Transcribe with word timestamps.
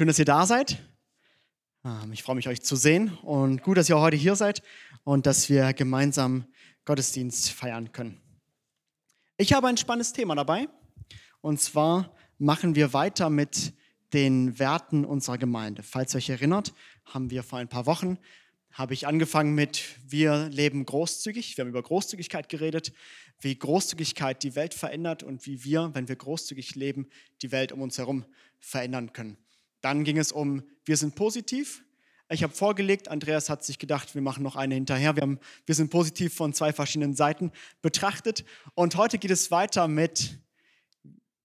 Schön, 0.00 0.06
dass 0.06 0.18
ihr 0.18 0.24
da 0.24 0.46
seid. 0.46 0.78
Ähm, 1.84 2.10
ich 2.14 2.22
freue 2.22 2.34
mich, 2.34 2.48
euch 2.48 2.62
zu 2.62 2.74
sehen 2.74 3.18
und 3.18 3.62
gut, 3.62 3.76
dass 3.76 3.90
ihr 3.90 4.00
heute 4.00 4.16
hier 4.16 4.34
seid 4.34 4.62
und 5.04 5.26
dass 5.26 5.50
wir 5.50 5.74
gemeinsam 5.74 6.46
Gottesdienst 6.86 7.50
feiern 7.50 7.92
können. 7.92 8.18
Ich 9.36 9.52
habe 9.52 9.68
ein 9.68 9.76
spannendes 9.76 10.14
Thema 10.14 10.34
dabei 10.34 10.68
und 11.42 11.60
zwar 11.60 12.16
machen 12.38 12.76
wir 12.76 12.94
weiter 12.94 13.28
mit 13.28 13.74
den 14.14 14.58
Werten 14.58 15.04
unserer 15.04 15.36
Gemeinde. 15.36 15.82
Falls 15.82 16.14
ihr 16.14 16.16
euch 16.16 16.30
erinnert, 16.30 16.72
haben 17.04 17.30
wir 17.30 17.42
vor 17.42 17.58
ein 17.58 17.68
paar 17.68 17.84
Wochen 17.84 18.16
habe 18.72 18.94
ich 18.94 19.06
angefangen 19.06 19.54
mit 19.54 19.82
wir 20.06 20.48
leben 20.48 20.86
großzügig. 20.86 21.58
Wir 21.58 21.64
haben 21.64 21.70
über 21.70 21.82
Großzügigkeit 21.82 22.48
geredet, 22.48 22.94
wie 23.38 23.54
Großzügigkeit 23.54 24.42
die 24.44 24.54
Welt 24.54 24.72
verändert 24.72 25.22
und 25.22 25.44
wie 25.44 25.62
wir, 25.62 25.90
wenn 25.92 26.08
wir 26.08 26.16
großzügig 26.16 26.74
leben, 26.74 27.10
die 27.42 27.52
Welt 27.52 27.70
um 27.70 27.82
uns 27.82 27.98
herum 27.98 28.24
verändern 28.60 29.12
können. 29.12 29.36
Dann 29.80 30.04
ging 30.04 30.18
es 30.18 30.32
um, 30.32 30.62
wir 30.84 30.96
sind 30.96 31.14
positiv. 31.14 31.84
Ich 32.28 32.42
habe 32.42 32.54
vorgelegt, 32.54 33.08
Andreas 33.08 33.50
hat 33.50 33.64
sich 33.64 33.78
gedacht, 33.78 34.14
wir 34.14 34.22
machen 34.22 34.44
noch 34.44 34.54
eine 34.54 34.74
hinterher. 34.74 35.16
Wir, 35.16 35.22
haben, 35.22 35.40
wir 35.66 35.74
sind 35.74 35.90
positiv 35.90 36.34
von 36.34 36.52
zwei 36.54 36.72
verschiedenen 36.72 37.14
Seiten 37.14 37.50
betrachtet. 37.82 38.44
Und 38.74 38.96
heute 38.96 39.18
geht 39.18 39.32
es 39.32 39.50
weiter 39.50 39.88
mit, 39.88 40.38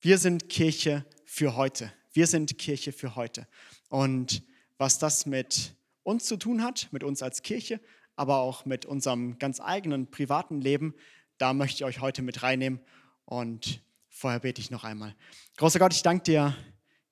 wir 0.02 0.20
sind 0.20 0.48
Kirche 0.50 1.06
für 1.26 1.56
heute. 1.56 1.92
Wir 2.14 2.28
sind 2.28 2.58
Kirche 2.60 2.92
für 2.92 3.16
heute. 3.16 3.48
Und 3.90 4.44
was 4.78 5.00
das 5.00 5.26
mit 5.26 5.76
uns 6.04 6.26
zu 6.26 6.38
tun 6.38 6.64
hat, 6.64 6.88
mit 6.92 7.04
uns 7.04 7.24
als 7.24 7.42
Kirche, 7.42 7.80
aber 8.16 8.38
auch 8.38 8.66
mit 8.66 8.86
unserem 8.86 9.40
ganz 9.40 9.60
eigenen 9.60 10.12
privaten 10.12 10.62
Leben, 10.62 10.94
da 11.40 11.54
möchte 11.54 11.78
ich 11.78 11.86
euch 11.86 12.00
heute 12.00 12.22
mit 12.22 12.44
reinnehmen. 12.44 12.80
Und 13.26 13.82
vorher 14.08 14.42
bete 14.42 14.62
ich 14.62 14.70
noch 14.70 14.84
einmal. 14.84 15.16
Großer 15.58 15.80
Gott, 15.80 15.94
ich 15.94 16.04
danke 16.04 16.24
dir 16.24 16.56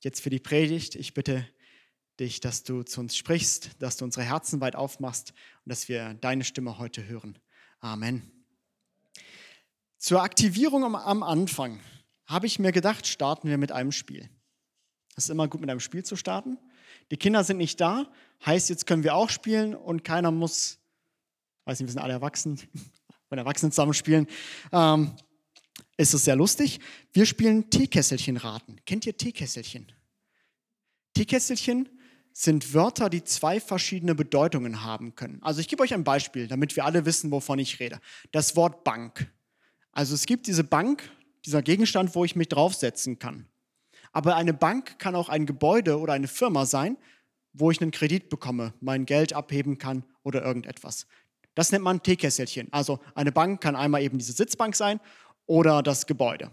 jetzt 0.04 0.22
für 0.22 0.30
die 0.30 0.40
Predigt. 0.40 0.96
Ich 0.96 1.14
bitte 1.14 1.48
dich, 2.20 2.40
dass 2.40 2.64
du 2.64 2.84
zu 2.84 3.00
uns 3.00 3.16
sprichst, 3.16 3.72
dass 3.80 3.98
du 3.98 4.06
unsere 4.06 4.26
Herzen 4.26 4.62
weit 4.62 4.76
aufmachst 4.76 5.34
und 5.66 5.70
dass 5.70 5.90
wir 5.90 6.14
deine 6.16 6.44
Stimme 6.44 6.78
heute 6.78 7.08
hören. 7.08 7.40
Amen. 7.80 8.32
Zur 9.98 10.22
Aktivierung 10.22 10.84
am 10.84 11.24
Anfang 11.24 11.80
habe 12.26 12.46
ich 12.46 12.60
mir 12.60 12.72
gedacht, 12.72 13.08
starten 13.08 13.48
wir 13.48 13.58
mit 13.58 13.72
einem 13.72 13.92
Spiel. 13.92 14.30
Es 15.16 15.26
ist 15.26 15.30
immer 15.30 15.48
gut, 15.48 15.62
mit 15.62 15.70
einem 15.70 15.80
Spiel 15.80 16.04
zu 16.04 16.16
starten. 16.16 16.58
Die 17.12 17.18
Kinder 17.18 17.44
sind 17.44 17.58
nicht 17.58 17.80
da, 17.80 18.12
heißt, 18.46 18.70
jetzt 18.70 18.86
können 18.86 19.04
wir 19.04 19.16
auch 19.16 19.30
spielen 19.30 19.76
und 19.76 20.04
keiner 20.04 20.32
muss, 20.32 20.80
weiß 21.66 21.80
nicht, 21.80 21.88
wir 21.88 21.94
sind 21.94 22.02
alle 22.02 22.14
erwachsen, 22.14 22.60
wenn 23.30 23.40
Erwachsene 23.40 23.72
zusammen 23.72 23.94
spielen, 23.94 24.28
ähm, 24.72 25.16
ist 25.98 26.14
es 26.14 26.26
sehr 26.26 26.36
lustig. 26.36 26.80
Wir 27.12 27.26
spielen 27.26 27.70
Teekesselchen 27.70 28.38
raten. 28.38 28.78
Kennt 28.86 29.06
ihr 29.06 29.16
Teekesselchen? 29.16 29.92
Teekesselchen 31.14 31.90
sind 32.34 32.74
Wörter, 32.74 33.10
die 33.10 33.24
zwei 33.24 33.60
verschiedene 33.60 34.16
Bedeutungen 34.16 34.84
haben 34.84 35.16
können. 35.16 35.42
Also 35.44 35.62
ich 35.62 35.68
gebe 35.68 35.84
euch 35.84 35.94
ein 35.94 36.04
Beispiel, 36.04 36.48
damit 36.48 36.76
wir 36.76 36.86
alle 36.86 37.06
wissen, 37.06 37.32
wovon 37.32 37.60
ich 37.60 37.80
rede. 37.80 38.00
Das 38.32 38.56
Wort 38.56 38.84
Bank. 38.84 39.32
Also 39.92 40.16
es 40.16 40.26
gibt 40.26 40.48
diese 40.48 40.64
Bank, 40.64 41.10
dieser 41.46 41.62
Gegenstand, 41.62 42.16
wo 42.16 42.26
ich 42.26 42.36
mich 42.36 42.50
draufsetzen 42.50 43.20
kann. 43.20 43.48
Aber 44.12 44.36
eine 44.36 44.54
Bank 44.54 44.98
kann 44.98 45.16
auch 45.16 45.30
ein 45.30 45.46
Gebäude 45.46 46.00
oder 46.00 46.14
eine 46.14 46.28
Firma 46.28 46.66
sein, 46.66 46.98
wo 47.54 47.70
ich 47.70 47.82
einen 47.82 47.92
Kredit 47.92 48.30
bekomme, 48.30 48.74
mein 48.80 49.06
Geld 49.06 49.34
abheben 49.34 49.78
kann 49.78 50.04
oder 50.24 50.44
irgendetwas. 50.44 51.06
Das 51.54 51.72
nennt 51.72 51.84
man 51.84 52.02
Teekesselchen. 52.02 52.68
Also 52.72 53.00
eine 53.14 53.32
Bank 53.32 53.62
kann 53.62 53.76
einmal 53.76 54.02
eben 54.02 54.18
diese 54.18 54.34
Sitzbank 54.34 54.76
sein 54.76 55.00
oder 55.46 55.84
das 55.84 56.08
Gebäude. 56.08 56.52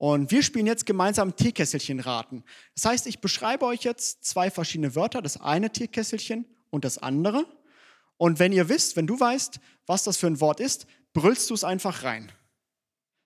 Und 0.00 0.30
wir 0.30 0.42
spielen 0.42 0.66
jetzt 0.66 0.86
gemeinsam 0.86 1.36
Teekesselchen 1.36 2.00
raten. 2.00 2.42
Das 2.74 2.86
heißt, 2.86 3.06
ich 3.06 3.20
beschreibe 3.20 3.66
euch 3.66 3.82
jetzt 3.82 4.24
zwei 4.24 4.50
verschiedene 4.50 4.94
Wörter, 4.94 5.20
das 5.20 5.38
eine 5.38 5.70
Teekesselchen 5.72 6.46
und 6.70 6.86
das 6.86 6.96
andere. 6.96 7.44
Und 8.16 8.38
wenn 8.38 8.50
ihr 8.50 8.70
wisst, 8.70 8.96
wenn 8.96 9.06
du 9.06 9.20
weißt, 9.20 9.60
was 9.84 10.04
das 10.04 10.16
für 10.16 10.26
ein 10.26 10.40
Wort 10.40 10.58
ist, 10.58 10.86
brüllst 11.12 11.50
du 11.50 11.54
es 11.54 11.64
einfach 11.64 12.02
rein. 12.02 12.32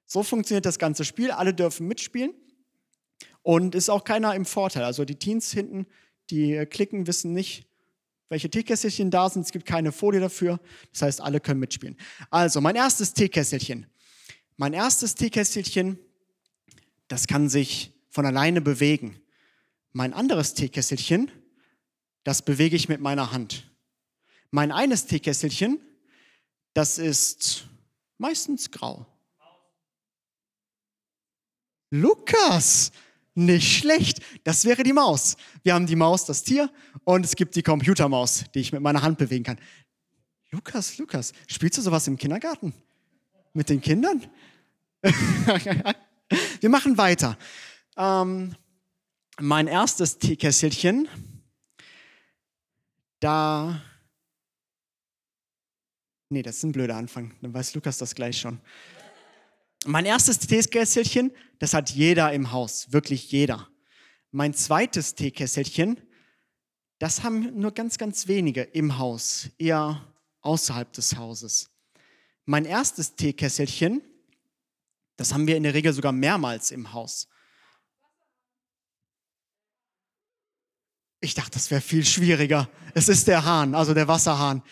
So 0.05 0.25
funktioniert 0.25 0.67
das 0.67 0.81
ganze 0.81 1.05
Spiel. 1.05 1.31
Alle 1.31 1.55
dürfen 1.55 1.87
mitspielen. 1.87 2.35
Und 3.43 3.77
ist 3.77 3.89
auch 3.89 4.03
keiner 4.03 4.35
im 4.35 4.45
Vorteil. 4.45 4.83
Also 4.83 5.05
die 5.05 5.15
Teens 5.15 5.53
hinten, 5.53 5.87
die 6.31 6.67
klicken, 6.67 7.07
wissen 7.07 7.33
nicht, 7.33 7.69
welche 8.29 8.51
Teekesselchen 8.51 9.13
da 9.13 9.31
sind. 9.31 9.43
Es 9.43 9.53
gibt 9.53 9.65
keine 9.65 9.93
Folie 9.93 10.19
dafür. 10.19 10.59
Das 10.91 11.03
heißt, 11.03 11.21
alle 11.21 11.39
können 11.39 11.61
mitspielen. 11.61 11.97
Also, 12.31 12.61
mein 12.61 12.75
erstes 12.75 13.15
Teekesselchen. 13.15 13.87
Mein 14.57 14.73
erstes 14.73 15.15
Teekesselchen, 15.15 16.01
das 17.15 17.29
kann 17.29 17.49
sich 17.49 17.93
von 18.11 18.27
alleine 18.27 18.61
bewegen. 18.61 19.21
Mein 19.93 20.13
anderes 20.13 20.55
Teekesselchen, 20.55 21.31
das 22.25 22.45
bewege 22.45 22.75
ich 22.75 22.89
mit 22.89 23.01
meiner 23.01 23.31
Hand. 23.31 23.71
Mein 24.51 24.73
eines 24.73 25.07
Teekesselchen, 25.07 25.79
das 26.73 26.99
ist 26.99 27.69
meistens 28.19 28.73
grau. 28.73 29.07
Lukas, 31.91 32.91
nicht 33.37 33.79
schlecht. 33.79 34.21
Das 34.43 34.65
wäre 34.65 34.83
die 34.83 34.93
Maus. 34.93 35.37
Wir 35.63 35.75
haben 35.75 35.87
die 35.87 35.95
Maus, 35.95 36.25
das 36.25 36.43
Tier, 36.43 36.69
und 37.05 37.25
es 37.25 37.37
gibt 37.37 37.55
die 37.55 37.63
Computermaus, 37.63 38.43
die 38.53 38.59
ich 38.59 38.73
mit 38.73 38.83
meiner 38.83 39.03
Hand 39.03 39.19
bewegen 39.19 39.45
kann. 39.45 39.61
Lukas, 40.51 40.99
Lukas, 40.99 41.33
spielst 41.47 41.79
du 41.79 41.83
sowas 41.83 42.09
im 42.09 42.19
Kindergarten? 42.19 42.75
Mit 43.53 43.69
den 43.69 43.81
Kindern? 43.81 44.27
Wir 46.65 46.71
machen 46.71 46.97
weiter. 46.97 47.37
Ähm, 47.99 48.57
mein 49.39 49.67
erstes 49.67 50.17
Teekesselchen, 50.17 51.11
da. 53.21 53.83
Nee, 56.31 56.41
das 56.41 56.57
ist 56.57 56.63
ein 56.63 56.73
blöder 56.73 56.97
Anfang. 56.97 57.37
Dann 57.43 57.53
weiß 57.53 57.75
Lukas 57.75 57.99
das 57.99 58.15
gleich 58.15 58.41
schon. 58.41 58.63
Mein 59.85 60.07
erstes 60.07 60.39
Teekesselchen, 60.39 61.33
das 61.59 61.75
hat 61.75 61.91
jeder 61.91 62.33
im 62.33 62.51
Haus, 62.51 62.91
wirklich 62.95 63.31
jeder. 63.31 63.69
Mein 64.31 64.55
zweites 64.55 65.15
Teekesselchen, 65.15 66.01
das 66.99 67.23
haben 67.25 67.61
nur 67.61 67.73
ganz, 67.73 67.99
ganz 67.99 68.27
wenige 68.27 68.63
im 68.63 68.97
Haus, 68.97 69.51
eher 69.59 70.03
außerhalb 70.41 70.91
des 70.95 71.15
Hauses. 71.19 71.69
Mein 72.47 72.65
erstes 72.65 73.17
Teekesselchen, 73.17 74.01
das 75.17 75.33
haben 75.33 75.47
wir 75.47 75.57
in 75.57 75.63
der 75.63 75.75
Regel 75.75 75.93
sogar 75.93 76.13
mehrmals 76.13 76.71
im 76.71 76.93
Haus. 76.93 77.29
Ich 81.21 81.35
dachte, 81.35 81.53
das 81.53 81.71
wäre 81.71 81.81
viel 81.81 82.05
schwieriger. 82.05 82.69
Es 82.93 83.09
ist 83.09 83.29
der 83.29 83.45
Hahn, 83.45 83.75
also 83.75 83.95
der 83.95 84.09
Wasserhahn. 84.09 84.63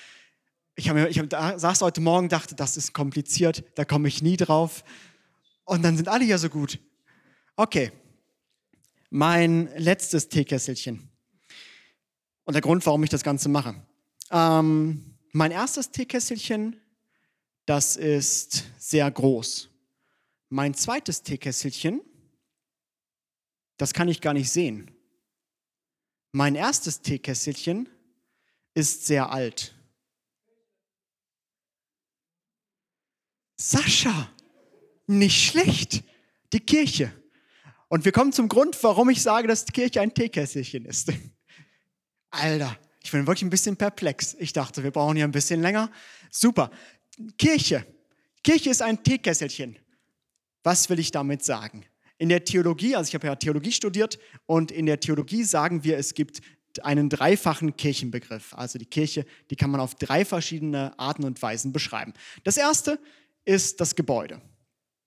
Ich, 0.74 0.88
hab, 0.88 0.96
ich 0.96 1.18
hab, 1.18 1.58
saß 1.58 1.80
heute 1.80 2.00
Morgen, 2.00 2.28
dachte, 2.28 2.54
das 2.54 2.76
ist 2.76 2.92
kompliziert, 2.92 3.64
da 3.74 3.84
komme 3.84 4.08
ich 4.08 4.22
nie 4.22 4.36
drauf. 4.36 4.84
Und 5.64 5.82
dann 5.82 5.96
sind 5.96 6.08
alle 6.08 6.24
ja 6.24 6.38
so 6.38 6.48
gut. 6.48 6.78
Okay, 7.56 7.92
mein 9.10 9.70
letztes 9.76 10.28
Teekesselchen. 10.28 11.10
Und 12.44 12.54
der 12.54 12.62
Grund, 12.62 12.84
warum 12.86 13.04
ich 13.04 13.10
das 13.10 13.22
Ganze 13.22 13.48
mache. 13.48 13.74
Ähm, 14.30 15.16
mein 15.32 15.52
erstes 15.52 15.90
Teekesselchen, 15.90 16.76
das 17.66 17.96
ist 17.96 18.64
sehr 18.78 19.10
groß. 19.10 19.71
Mein 20.52 20.74
zweites 20.74 21.22
Teekesselchen, 21.22 22.02
das 23.78 23.94
kann 23.94 24.08
ich 24.08 24.20
gar 24.20 24.34
nicht 24.34 24.50
sehen. 24.50 24.90
Mein 26.32 26.56
erstes 26.56 27.00
Teekesselchen 27.00 27.88
ist 28.74 29.06
sehr 29.06 29.32
alt. 29.32 29.74
Sascha, 33.58 34.30
nicht 35.06 35.42
schlecht. 35.42 36.04
Die 36.52 36.60
Kirche. 36.60 37.10
Und 37.88 38.04
wir 38.04 38.12
kommen 38.12 38.34
zum 38.34 38.48
Grund, 38.48 38.76
warum 38.84 39.08
ich 39.08 39.22
sage, 39.22 39.48
dass 39.48 39.64
die 39.64 39.72
Kirche 39.72 40.02
ein 40.02 40.12
Teekesselchen 40.12 40.84
ist. 40.84 41.14
Alter, 42.30 42.78
ich 43.02 43.10
bin 43.10 43.26
wirklich 43.26 43.44
ein 43.44 43.48
bisschen 43.48 43.78
perplex. 43.78 44.36
Ich 44.38 44.52
dachte, 44.52 44.84
wir 44.84 44.90
brauchen 44.90 45.16
hier 45.16 45.24
ein 45.24 45.32
bisschen 45.32 45.62
länger. 45.62 45.90
Super. 46.30 46.70
Kirche. 47.38 47.86
Kirche 48.42 48.68
ist 48.68 48.82
ein 48.82 49.02
Teekesselchen. 49.02 49.78
Was 50.62 50.88
will 50.90 50.98
ich 50.98 51.10
damit 51.10 51.42
sagen? 51.42 51.84
In 52.18 52.28
der 52.28 52.44
Theologie, 52.44 52.94
also 52.94 53.08
ich 53.08 53.14
habe 53.14 53.26
ja 53.26 53.34
Theologie 53.36 53.72
studiert 53.72 54.18
und 54.46 54.70
in 54.70 54.86
der 54.86 55.00
Theologie 55.00 55.42
sagen 55.42 55.82
wir, 55.82 55.98
es 55.98 56.14
gibt 56.14 56.40
einen 56.82 57.08
dreifachen 57.08 57.76
Kirchenbegriff. 57.76 58.54
Also 58.54 58.78
die 58.78 58.86
Kirche, 58.86 59.26
die 59.50 59.56
kann 59.56 59.70
man 59.70 59.80
auf 59.80 59.94
drei 59.94 60.24
verschiedene 60.24 60.98
Arten 60.98 61.24
und 61.24 61.40
Weisen 61.42 61.72
beschreiben. 61.72 62.14
Das 62.44 62.56
erste 62.56 62.98
ist 63.44 63.80
das 63.80 63.94
Gebäude. 63.94 64.40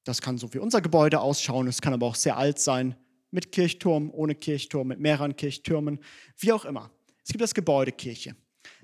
Das 0.03 0.21
kann 0.21 0.37
so 0.37 0.53
wie 0.53 0.59
unser 0.59 0.81
Gebäude 0.81 1.19
ausschauen, 1.19 1.67
es 1.67 1.81
kann 1.81 1.93
aber 1.93 2.05
auch 2.05 2.15
sehr 2.15 2.37
alt 2.37 2.59
sein, 2.59 2.95
mit 3.31 3.51
Kirchturm, 3.51 4.11
ohne 4.13 4.35
Kirchturm, 4.35 4.87
mit 4.87 4.99
mehreren 4.99 5.35
Kirchtürmen, 5.35 5.99
wie 6.37 6.51
auch 6.51 6.65
immer. 6.65 6.91
Es 7.23 7.29
gibt 7.29 7.41
das 7.41 7.53
Gebäude 7.53 7.91
Kirche. 7.91 8.35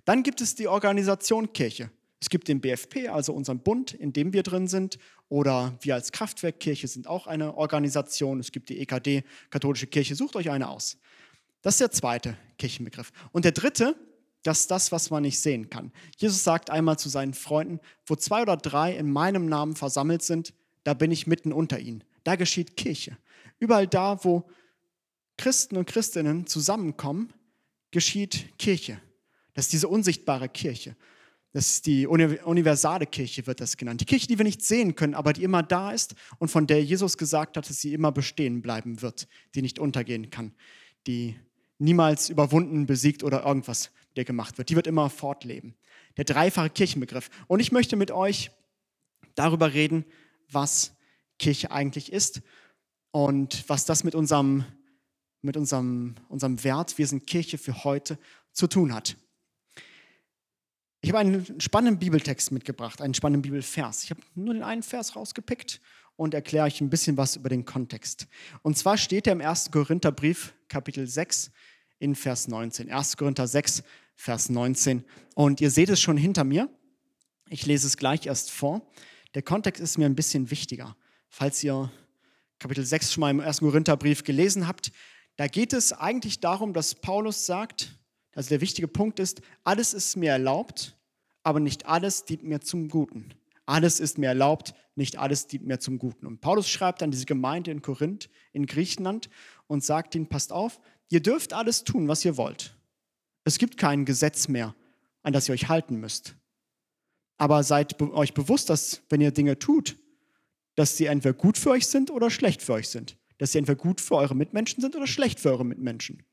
Dann 0.03 0.23
gibt 0.23 0.41
es 0.41 0.55
die 0.55 0.67
Organisation 0.67 1.53
Kirche. 1.53 1.91
Es 2.21 2.29
gibt 2.29 2.47
den 2.47 2.61
BFP, 2.61 3.09
also 3.09 3.33
unseren 3.33 3.59
Bund, 3.59 3.93
in 3.93 4.13
dem 4.13 4.31
wir 4.31 4.43
drin 4.43 4.67
sind, 4.67 4.99
oder 5.27 5.75
wir 5.81 5.95
als 5.95 6.11
Kraftwerk 6.11 6.59
Kirche 6.59 6.87
sind 6.87 7.07
auch 7.07 7.25
eine 7.25 7.55
Organisation. 7.57 8.39
Es 8.39 8.51
gibt 8.51 8.69
die 8.69 8.79
EKD, 8.79 9.23
Katholische 9.49 9.87
Kirche, 9.87 10.13
sucht 10.13 10.35
euch 10.35 10.51
eine 10.51 10.69
aus. 10.69 10.97
Das 11.63 11.75
ist 11.75 11.81
der 11.81 11.91
zweite 11.91 12.37
Kirchenbegriff. 12.59 13.11
Und 13.31 13.43
der 13.43 13.53
dritte, 13.53 13.95
das 14.43 14.61
ist 14.61 14.71
das, 14.71 14.91
was 14.91 15.09
man 15.09 15.23
nicht 15.23 15.39
sehen 15.39 15.71
kann. 15.71 15.91
Jesus 16.17 16.43
sagt 16.43 16.69
einmal 16.69 16.99
zu 16.99 17.09
seinen 17.09 17.33
Freunden, 17.33 17.79
wo 18.05 18.15
zwei 18.15 18.43
oder 18.43 18.55
drei 18.55 18.95
in 18.95 19.11
meinem 19.11 19.47
Namen 19.47 19.75
versammelt 19.75 20.21
sind, 20.21 20.53
da 20.83 20.93
bin 20.93 21.11
ich 21.11 21.25
mitten 21.25 21.51
unter 21.51 21.79
ihnen. 21.79 22.03
Da 22.23 22.35
geschieht 22.35 22.77
Kirche. 22.77 23.17
Überall 23.57 23.87
da, 23.87 24.23
wo 24.23 24.47
Christen 25.37 25.75
und 25.75 25.85
Christinnen 25.85 26.45
zusammenkommen, 26.45 27.33
geschieht 27.89 28.57
Kirche. 28.59 29.01
Das 29.53 29.65
ist 29.65 29.73
diese 29.73 29.87
unsichtbare 29.87 30.49
Kirche. 30.49 30.95
Das 31.53 31.67
ist 31.67 31.85
die 31.85 32.07
universale 32.07 33.05
Kirche, 33.05 33.45
wird 33.45 33.59
das 33.59 33.75
genannt. 33.75 33.99
Die 33.99 34.05
Kirche, 34.05 34.27
die 34.27 34.37
wir 34.37 34.45
nicht 34.45 34.63
sehen 34.63 34.95
können, 34.95 35.15
aber 35.15 35.33
die 35.33 35.43
immer 35.43 35.63
da 35.63 35.91
ist 35.91 36.15
und 36.39 36.49
von 36.49 36.65
der 36.65 36.81
Jesus 36.83 37.17
gesagt 37.17 37.57
hat, 37.57 37.69
dass 37.69 37.81
sie 37.81 37.93
immer 37.93 38.11
bestehen 38.13 38.61
bleiben 38.61 39.01
wird, 39.01 39.27
die 39.53 39.61
nicht 39.61 39.77
untergehen 39.77 40.29
kann, 40.29 40.53
die 41.07 41.35
niemals 41.77 42.29
überwunden, 42.29 42.85
besiegt 42.85 43.23
oder 43.23 43.45
irgendwas 43.45 43.91
der 44.15 44.25
gemacht 44.25 44.57
wird. 44.57 44.69
Die 44.69 44.75
wird 44.75 44.87
immer 44.87 45.09
fortleben. 45.09 45.75
Der 46.17 46.25
dreifache 46.25 46.69
Kirchenbegriff. 46.69 47.29
Und 47.47 47.59
ich 47.59 47.71
möchte 47.71 47.95
mit 47.95 48.11
euch 48.11 48.51
darüber 49.35 49.73
reden, 49.73 50.05
was 50.49 50.93
Kirche 51.39 51.71
eigentlich 51.71 52.11
ist 52.11 52.41
und 53.11 53.67
was 53.67 53.85
das 53.85 54.03
mit 54.03 54.15
unserem, 54.15 54.65
mit 55.41 55.57
unserem, 55.57 56.15
unserem 56.29 56.63
Wert, 56.63 56.97
wir 56.97 57.07
sind 57.07 57.27
Kirche 57.27 57.57
für 57.57 57.83
heute, 57.83 58.17
zu 58.53 58.67
tun 58.67 58.93
hat. 58.93 59.15
Ich 61.03 61.09
habe 61.09 61.19
einen 61.19 61.59
spannenden 61.59 61.97
Bibeltext 61.97 62.51
mitgebracht, 62.51 63.01
einen 63.01 63.15
spannenden 63.15 63.41
Bibelvers. 63.41 64.03
Ich 64.03 64.11
habe 64.11 64.21
nur 64.35 64.53
den 64.53 64.61
einen 64.61 64.83
Vers 64.83 65.15
rausgepickt 65.15 65.81
und 66.15 66.35
erkläre 66.35 66.65
euch 66.65 66.79
ein 66.79 66.91
bisschen 66.91 67.17
was 67.17 67.35
über 67.35 67.49
den 67.49 67.65
Kontext. 67.65 68.27
Und 68.61 68.77
zwar 68.77 68.97
steht 68.97 69.25
er 69.25 69.33
im 69.33 69.41
1. 69.41 69.71
Korintherbrief, 69.71 70.53
Kapitel 70.67 71.07
6, 71.07 71.51
in 71.97 72.13
Vers 72.13 72.47
19. 72.47 72.91
1. 72.91 73.17
Korinther 73.17 73.47
6, 73.47 73.81
Vers 74.15 74.49
19. 74.49 75.03
Und 75.33 75.59
ihr 75.59 75.71
seht 75.71 75.89
es 75.89 75.99
schon 75.99 76.17
hinter 76.17 76.43
mir. 76.43 76.69
Ich 77.49 77.65
lese 77.65 77.87
es 77.87 77.97
gleich 77.97 78.27
erst 78.27 78.51
vor. 78.51 78.87
Der 79.33 79.41
Kontext 79.41 79.81
ist 79.81 79.97
mir 79.97 80.05
ein 80.05 80.15
bisschen 80.15 80.51
wichtiger. 80.51 80.95
Falls 81.29 81.63
ihr 81.63 81.91
Kapitel 82.59 82.85
6 82.85 83.13
schon 83.13 83.21
mal 83.21 83.31
im 83.31 83.39
1. 83.39 83.59
Korintherbrief 83.59 84.23
gelesen 84.23 84.67
habt, 84.67 84.91
da 85.37 85.47
geht 85.47 85.73
es 85.73 85.93
eigentlich 85.93 86.41
darum, 86.41 86.73
dass 86.73 86.93
Paulus 86.93 87.47
sagt, 87.47 87.97
also 88.35 88.49
der 88.49 88.61
wichtige 88.61 88.87
Punkt 88.87 89.19
ist, 89.19 89.41
alles 89.63 89.93
ist 89.93 90.15
mir 90.15 90.31
erlaubt, 90.31 90.97
aber 91.43 91.59
nicht 91.59 91.85
alles 91.85 92.25
dient 92.25 92.43
mir 92.43 92.61
zum 92.61 92.87
Guten. 92.87 93.33
Alles 93.65 93.99
ist 93.99 94.17
mir 94.17 94.27
erlaubt, 94.27 94.73
nicht 94.95 95.17
alles 95.17 95.47
dient 95.47 95.65
mir 95.65 95.79
zum 95.79 95.97
Guten. 95.97 96.25
Und 96.25 96.41
Paulus 96.41 96.69
schreibt 96.69 97.03
an 97.03 97.11
diese 97.11 97.25
Gemeinde 97.25 97.71
in 97.71 97.81
Korinth, 97.81 98.29
in 98.53 98.65
Griechenland, 98.65 99.29
und 99.67 99.83
sagt 99.83 100.15
ihnen, 100.15 100.27
passt 100.27 100.51
auf, 100.51 100.79
ihr 101.09 101.21
dürft 101.21 101.53
alles 101.53 101.83
tun, 101.83 102.07
was 102.07 102.25
ihr 102.25 102.37
wollt. 102.37 102.75
Es 103.43 103.57
gibt 103.57 103.77
kein 103.77 104.05
Gesetz 104.05 104.47
mehr, 104.47 104.75
an 105.23 105.33
das 105.33 105.47
ihr 105.47 105.53
euch 105.53 105.69
halten 105.69 105.95
müsst. 105.95 106.35
Aber 107.37 107.63
seid 107.63 107.99
euch 108.01 108.33
bewusst, 108.33 108.69
dass 108.69 109.01
wenn 109.09 109.21
ihr 109.21 109.31
Dinge 109.31 109.57
tut, 109.57 109.97
dass 110.75 110.97
sie 110.97 111.05
entweder 111.05 111.33
gut 111.33 111.57
für 111.57 111.71
euch 111.71 111.87
sind 111.87 112.11
oder 112.11 112.29
schlecht 112.29 112.61
für 112.61 112.73
euch 112.73 112.89
sind. 112.89 113.17
Dass 113.37 113.51
sie 113.51 113.57
entweder 113.57 113.77
gut 113.77 113.99
für 113.99 114.15
eure 114.15 114.35
Mitmenschen 114.35 114.81
sind 114.81 114.95
oder 114.95 115.07
schlecht 115.07 115.39
für 115.39 115.49
eure 115.49 115.65
Mitmenschen. 115.65 116.23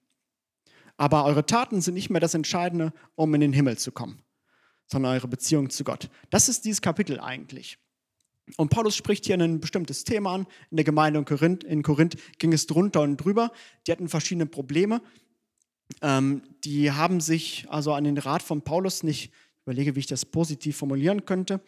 Aber 0.98 1.24
eure 1.24 1.46
Taten 1.46 1.80
sind 1.80 1.94
nicht 1.94 2.10
mehr 2.10 2.20
das 2.20 2.34
Entscheidende, 2.34 2.92
um 3.14 3.32
in 3.32 3.40
den 3.40 3.52
Himmel 3.54 3.78
zu 3.78 3.92
kommen, 3.92 4.20
sondern 4.86 5.12
eure 5.12 5.28
Beziehung 5.28 5.70
zu 5.70 5.84
Gott. 5.84 6.10
Das 6.28 6.48
ist 6.48 6.66
dieses 6.66 6.82
Kapitel 6.82 7.20
eigentlich. 7.20 7.78
Und 8.56 8.70
Paulus 8.70 8.96
spricht 8.96 9.26
hier 9.26 9.38
ein 9.38 9.60
bestimmtes 9.60 10.04
Thema 10.04 10.34
an. 10.34 10.46
In 10.70 10.76
der 10.76 10.84
Gemeinde 10.84 11.18
in 11.20 11.24
Korinth, 11.24 11.64
in 11.64 11.82
Korinth 11.82 12.16
ging 12.38 12.52
es 12.52 12.66
drunter 12.66 13.02
und 13.02 13.16
drüber. 13.18 13.52
Die 13.86 13.92
hatten 13.92 14.08
verschiedene 14.08 14.46
Probleme. 14.46 15.00
Ähm, 16.02 16.42
die 16.64 16.90
haben 16.90 17.20
sich 17.20 17.66
also 17.68 17.92
an 17.92 18.04
den 18.04 18.18
Rat 18.18 18.42
von 18.42 18.62
Paulus 18.62 19.02
nicht, 19.02 19.26
ich 19.26 19.32
überlege, 19.64 19.94
wie 19.94 20.00
ich 20.00 20.06
das 20.06 20.24
positiv 20.24 20.76
formulieren 20.76 21.24
könnte. 21.24 21.60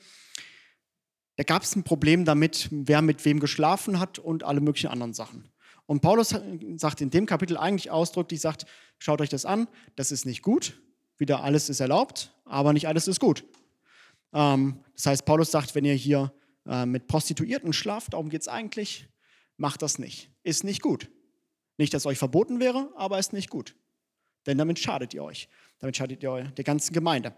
Da 1.36 1.44
gab 1.44 1.62
es 1.62 1.76
ein 1.76 1.84
Problem 1.84 2.24
damit, 2.24 2.68
wer 2.70 3.00
mit 3.02 3.24
wem 3.24 3.40
geschlafen 3.40 4.00
hat 4.00 4.18
und 4.18 4.42
alle 4.42 4.60
möglichen 4.60 4.88
anderen 4.88 5.14
Sachen. 5.14 5.49
Und 5.90 6.02
Paulus 6.02 6.32
sagt 6.76 7.00
in 7.00 7.10
dem 7.10 7.26
Kapitel 7.26 7.56
eigentlich 7.56 7.90
ausdrücklich, 7.90 8.40
sagt, 8.40 8.64
schaut 8.98 9.20
euch 9.20 9.28
das 9.28 9.44
an, 9.44 9.66
das 9.96 10.12
ist 10.12 10.24
nicht 10.24 10.40
gut, 10.40 10.80
wieder 11.18 11.42
alles 11.42 11.68
ist 11.68 11.80
erlaubt, 11.80 12.32
aber 12.44 12.72
nicht 12.72 12.86
alles 12.86 13.08
ist 13.08 13.18
gut. 13.18 13.44
Ähm, 14.32 14.84
das 14.94 15.06
heißt, 15.06 15.24
Paulus 15.24 15.50
sagt, 15.50 15.74
wenn 15.74 15.84
ihr 15.84 15.94
hier 15.94 16.32
äh, 16.64 16.86
mit 16.86 17.08
Prostituierten 17.08 17.72
schlaft, 17.72 18.12
darum 18.12 18.28
geht 18.30 18.42
es 18.42 18.46
eigentlich, 18.46 19.08
macht 19.56 19.82
das 19.82 19.98
nicht. 19.98 20.30
Ist 20.44 20.62
nicht 20.62 20.80
gut. 20.80 21.10
Nicht, 21.76 21.92
dass 21.92 22.02
es 22.02 22.06
euch 22.06 22.18
verboten 22.18 22.60
wäre, 22.60 22.92
aber 22.94 23.18
ist 23.18 23.32
nicht 23.32 23.50
gut. 23.50 23.74
Denn 24.46 24.58
damit 24.58 24.78
schadet 24.78 25.12
ihr 25.12 25.24
euch. 25.24 25.48
Damit 25.80 25.96
schadet 25.96 26.22
ihr 26.22 26.42
der 26.56 26.64
ganzen 26.64 26.92
Gemeinde. 26.92 27.34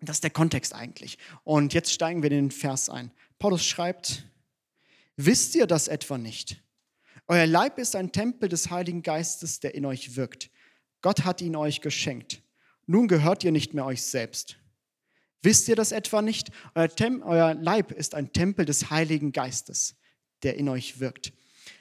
Das 0.00 0.16
ist 0.16 0.24
der 0.24 0.30
Kontext 0.30 0.74
eigentlich. 0.74 1.18
Und 1.42 1.74
jetzt 1.74 1.92
steigen 1.92 2.22
wir 2.22 2.30
in 2.30 2.44
den 2.44 2.50
Vers 2.50 2.88
ein. 2.88 3.10
Paulus 3.38 3.62
schreibt, 3.62 4.24
wisst 5.16 5.54
ihr 5.54 5.66
das 5.66 5.86
etwa 5.86 6.16
nicht? 6.16 6.64
Euer 7.26 7.46
Leib 7.46 7.78
ist 7.78 7.96
ein 7.96 8.12
Tempel 8.12 8.48
des 8.48 8.70
Heiligen 8.70 9.02
Geistes, 9.02 9.60
der 9.60 9.74
in 9.74 9.86
euch 9.86 10.16
wirkt. 10.16 10.50
Gott 11.00 11.24
hat 11.24 11.40
ihn 11.40 11.56
euch 11.56 11.80
geschenkt. 11.80 12.42
Nun 12.86 13.08
gehört 13.08 13.44
ihr 13.44 13.52
nicht 13.52 13.72
mehr 13.72 13.86
euch 13.86 14.02
selbst. 14.02 14.56
Wisst 15.42 15.68
ihr 15.68 15.76
das 15.76 15.92
etwa 15.92 16.22
nicht? 16.22 16.50
Euer, 16.74 16.88
Tem 16.88 17.22
euer 17.22 17.54
Leib 17.54 17.92
ist 17.92 18.14
ein 18.14 18.32
Tempel 18.32 18.64
des 18.64 18.90
Heiligen 18.90 19.32
Geistes, 19.32 19.94
der 20.42 20.56
in 20.56 20.68
euch 20.68 21.00
wirkt. 21.00 21.32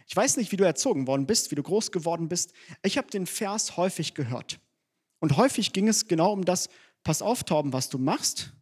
Ich 0.07 0.16
weiß 0.16 0.38
nicht, 0.38 0.51
wie 0.51 0.57
du 0.57 0.63
erzogen 0.63 1.07
worden 1.07 1.25
bist, 1.25 1.51
wie 1.51 1.56
du 1.56 1.63
groß 1.63 1.92
geworden 1.92 2.30
bist. 2.30 2.54
Ich 2.84 2.98
habe 2.98 3.10
den 3.10 3.25
Vers 3.25 3.78
häufig 3.78 4.13
gehört. 4.13 4.60
Und 5.19 5.38
häufig 5.38 5.74
ging 5.74 5.88
es 5.88 6.07
genau 6.07 6.34
um 6.34 6.45
das, 6.45 6.69
pass 7.04 7.22
auf, 7.22 7.44
Torben, 7.44 7.74
was 7.74 7.90
du 7.90 7.98
machst, 7.98 8.54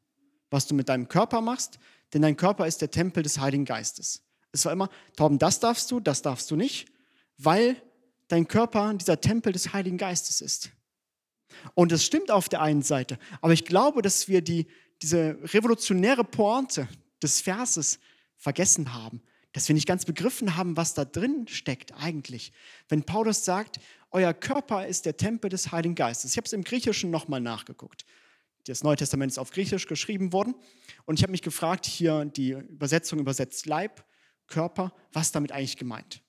was 0.50 0.68
du 0.68 0.76
mit 0.76 0.90
deinem 0.90 1.08
Körper 1.08 1.42
machst, 1.42 1.80
denn 2.14 2.22
dein 2.22 2.38
Körper 2.38 2.68
ist 2.68 2.82
der 2.82 2.92
Tempel 2.92 3.24
des 3.24 3.40
Heiligen 3.40 3.66
Geistes. 3.66 4.24
Es 4.52 4.66
war 4.66 4.74
immer, 4.74 4.90
Torben, 5.16 5.40
das 5.40 5.60
darfst 5.60 5.90
du, 5.92 6.00
das 6.00 6.22
darfst 6.22 6.52
du 6.52 6.56
nicht, 6.56 6.92
weil 7.38 7.82
dein 8.28 8.48
Körper 8.48 8.94
dieser 8.94 9.20
Tempel 9.20 9.54
des 9.54 9.74
Heiligen 9.74 9.98
Geistes 9.98 10.42
ist. 10.42 10.72
Und 11.74 11.92
es 11.92 12.06
stimmt 12.06 12.32
auf 12.32 12.50
der 12.50 12.62
einen 12.62 12.82
Seite, 12.82 13.18
aber 13.42 13.54
ich 13.54 13.66
glaube, 13.66 14.02
dass 14.02 14.28
wir 14.28 14.42
die, 14.42 14.68
diese 15.02 15.38
revolutionäre 15.44 16.24
Pointe 16.24 16.88
des 17.22 17.42
Verses 17.42 18.00
vergessen 18.38 18.94
haben, 18.94 19.22
dass 19.54 19.68
wir 19.68 19.74
nicht 19.74 19.88
ganz 19.88 20.06
begriffen 20.06 20.56
haben, 20.56 20.78
was 20.78 20.94
da 20.94 21.04
drin 21.04 21.48
steckt 21.48 21.94
eigentlich. 21.94 22.54
Wenn 22.88 23.04
Paulus 23.04 23.44
sagt, 23.44 23.80
euer 24.12 24.34
Körper 24.34 24.88
ist 24.88 25.06
der 25.06 25.18
Tempel 25.18 25.50
des 25.50 25.72
Heiligen 25.72 25.96
Geistes. 25.96 26.32
Ich 26.32 26.38
habe 26.38 26.46
es 26.46 26.54
im 26.54 26.64
Griechischen 26.64 27.12
nochmal 27.12 27.42
nachgeguckt. 27.42 28.06
Das 28.66 28.84
Neue 28.84 28.98
Testament 28.98 29.32
ist 29.32 29.40
auf 29.40 29.52
Griechisch 29.52 29.88
geschrieben 29.88 30.34
worden. 30.34 30.54
Und 31.06 31.20
ich 31.20 31.24
habe 31.24 31.32
mich 31.32 31.42
gefragt, 31.42 31.86
hier 31.86 32.26
die 32.26 32.52
Übersetzung 32.52 33.20
übersetzt 33.20 33.66
Leib 33.66 34.04
Körper, 34.52 34.94
was 35.12 35.32
damit 35.32 35.52
eigentlich 35.52 35.78
gemeint? 35.78 36.22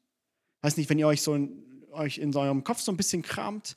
Weiß 0.62 0.78
nicht, 0.78 0.88
wenn 0.88 0.98
ihr 0.98 1.06
euch 1.06 1.20
so 1.20 1.34
in, 1.34 1.62
euch 1.90 2.16
in 2.16 2.34
eurem 2.34 2.64
Kopf 2.64 2.80
so 2.80 2.90
ein 2.90 2.96
bisschen 2.96 3.20
kramt, 3.20 3.76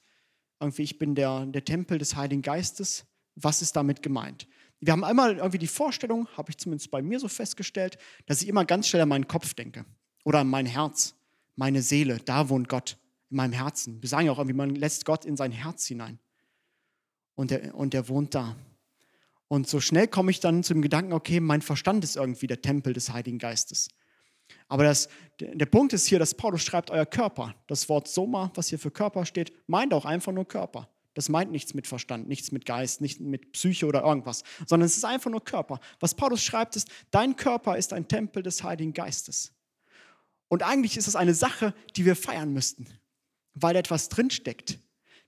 irgendwie, 0.62 0.84
ich 0.84 0.98
bin 0.98 1.16
der, 1.16 1.46
der 1.46 1.66
Tempel 1.66 1.98
des 1.98 2.16
Heiligen 2.16 2.42
Geistes, 2.42 3.06
was 3.36 3.62
ist 3.62 3.76
damit 3.76 4.02
gemeint? 4.02 4.48
Wir 4.80 4.94
haben 4.94 5.04
einmal 5.04 5.38
irgendwie 5.38 5.58
die 5.58 5.68
Vorstellung, 5.68 6.28
habe 6.38 6.52
ich 6.52 6.58
zumindest 6.58 6.92
bei 6.92 7.02
mir 7.02 7.20
so 7.20 7.28
festgestellt, 7.28 7.98
dass 8.26 8.42
ich 8.42 8.48
immer 8.48 8.66
ganz 8.66 8.88
schnell 8.88 9.02
an 9.02 9.10
meinen 9.10 9.28
Kopf 9.28 9.54
denke 9.54 9.86
oder 10.24 10.40
an 10.40 10.48
mein 10.48 10.66
Herz, 10.66 11.16
meine 11.56 11.82
Seele, 11.82 12.20
da 12.24 12.50
wohnt 12.50 12.70
Gott 12.70 12.98
in 13.30 13.38
meinem 13.38 13.54
Herzen. 13.54 14.02
Wir 14.02 14.10
sagen 14.10 14.28
ja 14.28 14.32
auch 14.32 14.38
irgendwie, 14.38 14.56
man 14.56 14.76
lässt 14.76 15.06
Gott 15.06 15.26
in 15.26 15.36
sein 15.36 15.52
Herz 15.52 15.86
hinein 15.88 16.20
und 17.36 17.52
er, 17.52 17.76
und 17.76 17.94
er 17.94 18.08
wohnt 18.08 18.36
da. 18.36 18.56
Und 19.48 19.68
so 19.68 19.80
schnell 19.80 20.08
komme 20.08 20.32
ich 20.32 20.40
dann 20.40 20.64
zu 20.64 20.74
dem 20.74 20.82
Gedanken, 20.82 21.14
okay, 21.14 21.40
mein 21.40 21.62
Verstand 21.62 22.04
ist 22.04 22.16
irgendwie 22.16 22.48
der 22.48 22.62
Tempel 22.62 22.94
des 22.94 23.12
Heiligen 23.12 23.38
Geistes. 23.38 23.90
Aber 24.68 24.84
das, 24.84 25.10
der 25.40 25.66
Punkt 25.66 25.94
ist 25.94 26.08
hier, 26.08 26.20
dass 26.20 26.34
Paulus 26.34 26.64
schreibt, 26.64 26.92
euer 26.92 27.06
Körper. 27.06 27.56
Das 27.68 27.88
Wort 27.90 28.08
Soma, 28.08 28.52
was 28.56 28.70
hier 28.70 28.80
für 28.80 28.92
Körper 28.92 29.26
steht, 29.26 29.54
meint 29.68 29.94
auch 29.94 30.06
einfach 30.06 30.32
nur 30.32 30.48
Körper. 30.48 30.90
Das 31.14 31.30
meint 31.30 31.52
nichts 31.52 31.74
mit 31.74 31.88
Verstand, 31.88 32.28
nichts 32.28 32.52
mit 32.52 32.66
Geist, 32.66 33.00
nichts 33.00 33.22
mit 33.22 33.54
Psyche 33.54 33.86
oder 33.86 34.04
irgendwas, 34.04 34.44
sondern 34.68 34.86
es 34.86 34.98
ist 34.98 35.06
einfach 35.06 35.32
nur 35.32 35.44
Körper. 35.44 35.80
Was 36.02 36.14
Paulus 36.14 36.44
schreibt 36.44 36.76
ist, 36.76 36.90
dein 37.10 37.38
Körper 37.38 37.78
ist 37.78 37.94
ein 37.94 38.08
Tempel 38.08 38.44
des 38.44 38.64
Heiligen 38.64 38.94
Geistes. 38.94 39.54
Und 40.50 40.62
eigentlich 40.62 40.98
ist 40.98 41.08
es 41.08 41.16
eine 41.16 41.34
Sache, 41.34 41.74
die 41.96 42.06
wir 42.06 42.18
feiern 42.18 42.52
müssten, 42.52 42.88
weil 43.54 43.78
etwas 43.78 44.10
drinsteckt. 44.10 44.78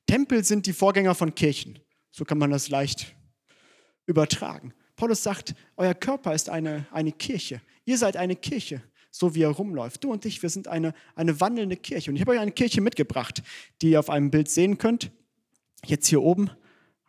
Tempel 0.07 0.43
sind 0.43 0.65
die 0.65 0.73
Vorgänger 0.73 1.15
von 1.15 1.33
Kirchen. 1.33 1.79
So 2.11 2.25
kann 2.25 2.37
man 2.37 2.51
das 2.51 2.69
leicht 2.69 3.15
übertragen. 4.05 4.73
Paulus 4.97 5.23
sagt, 5.23 5.55
euer 5.77 5.93
Körper 5.93 6.33
ist 6.33 6.49
eine, 6.49 6.85
eine 6.91 7.13
Kirche. 7.13 7.61
Ihr 7.85 7.97
seid 7.97 8.17
eine 8.17 8.35
Kirche 8.35 8.81
so 9.17 9.35
wie 9.35 9.43
er 9.43 9.49
rumläuft. 9.49 10.03
Du 10.03 10.11
und 10.11 10.25
ich, 10.25 10.41
wir 10.41 10.49
sind 10.49 10.67
eine, 10.67 10.93
eine 11.15 11.39
wandelnde 11.39 11.77
Kirche. 11.77 12.11
Und 12.11 12.15
ich 12.15 12.21
habe 12.21 12.31
euch 12.31 12.39
eine 12.39 12.51
Kirche 12.51 12.81
mitgebracht, 12.81 13.41
die 13.81 13.91
ihr 13.91 13.99
auf 13.99 14.09
einem 14.09 14.31
Bild 14.31 14.49
sehen 14.49 14.77
könnt. 14.77 15.11
Jetzt 15.85 16.07
hier 16.07 16.21
oben 16.21 16.49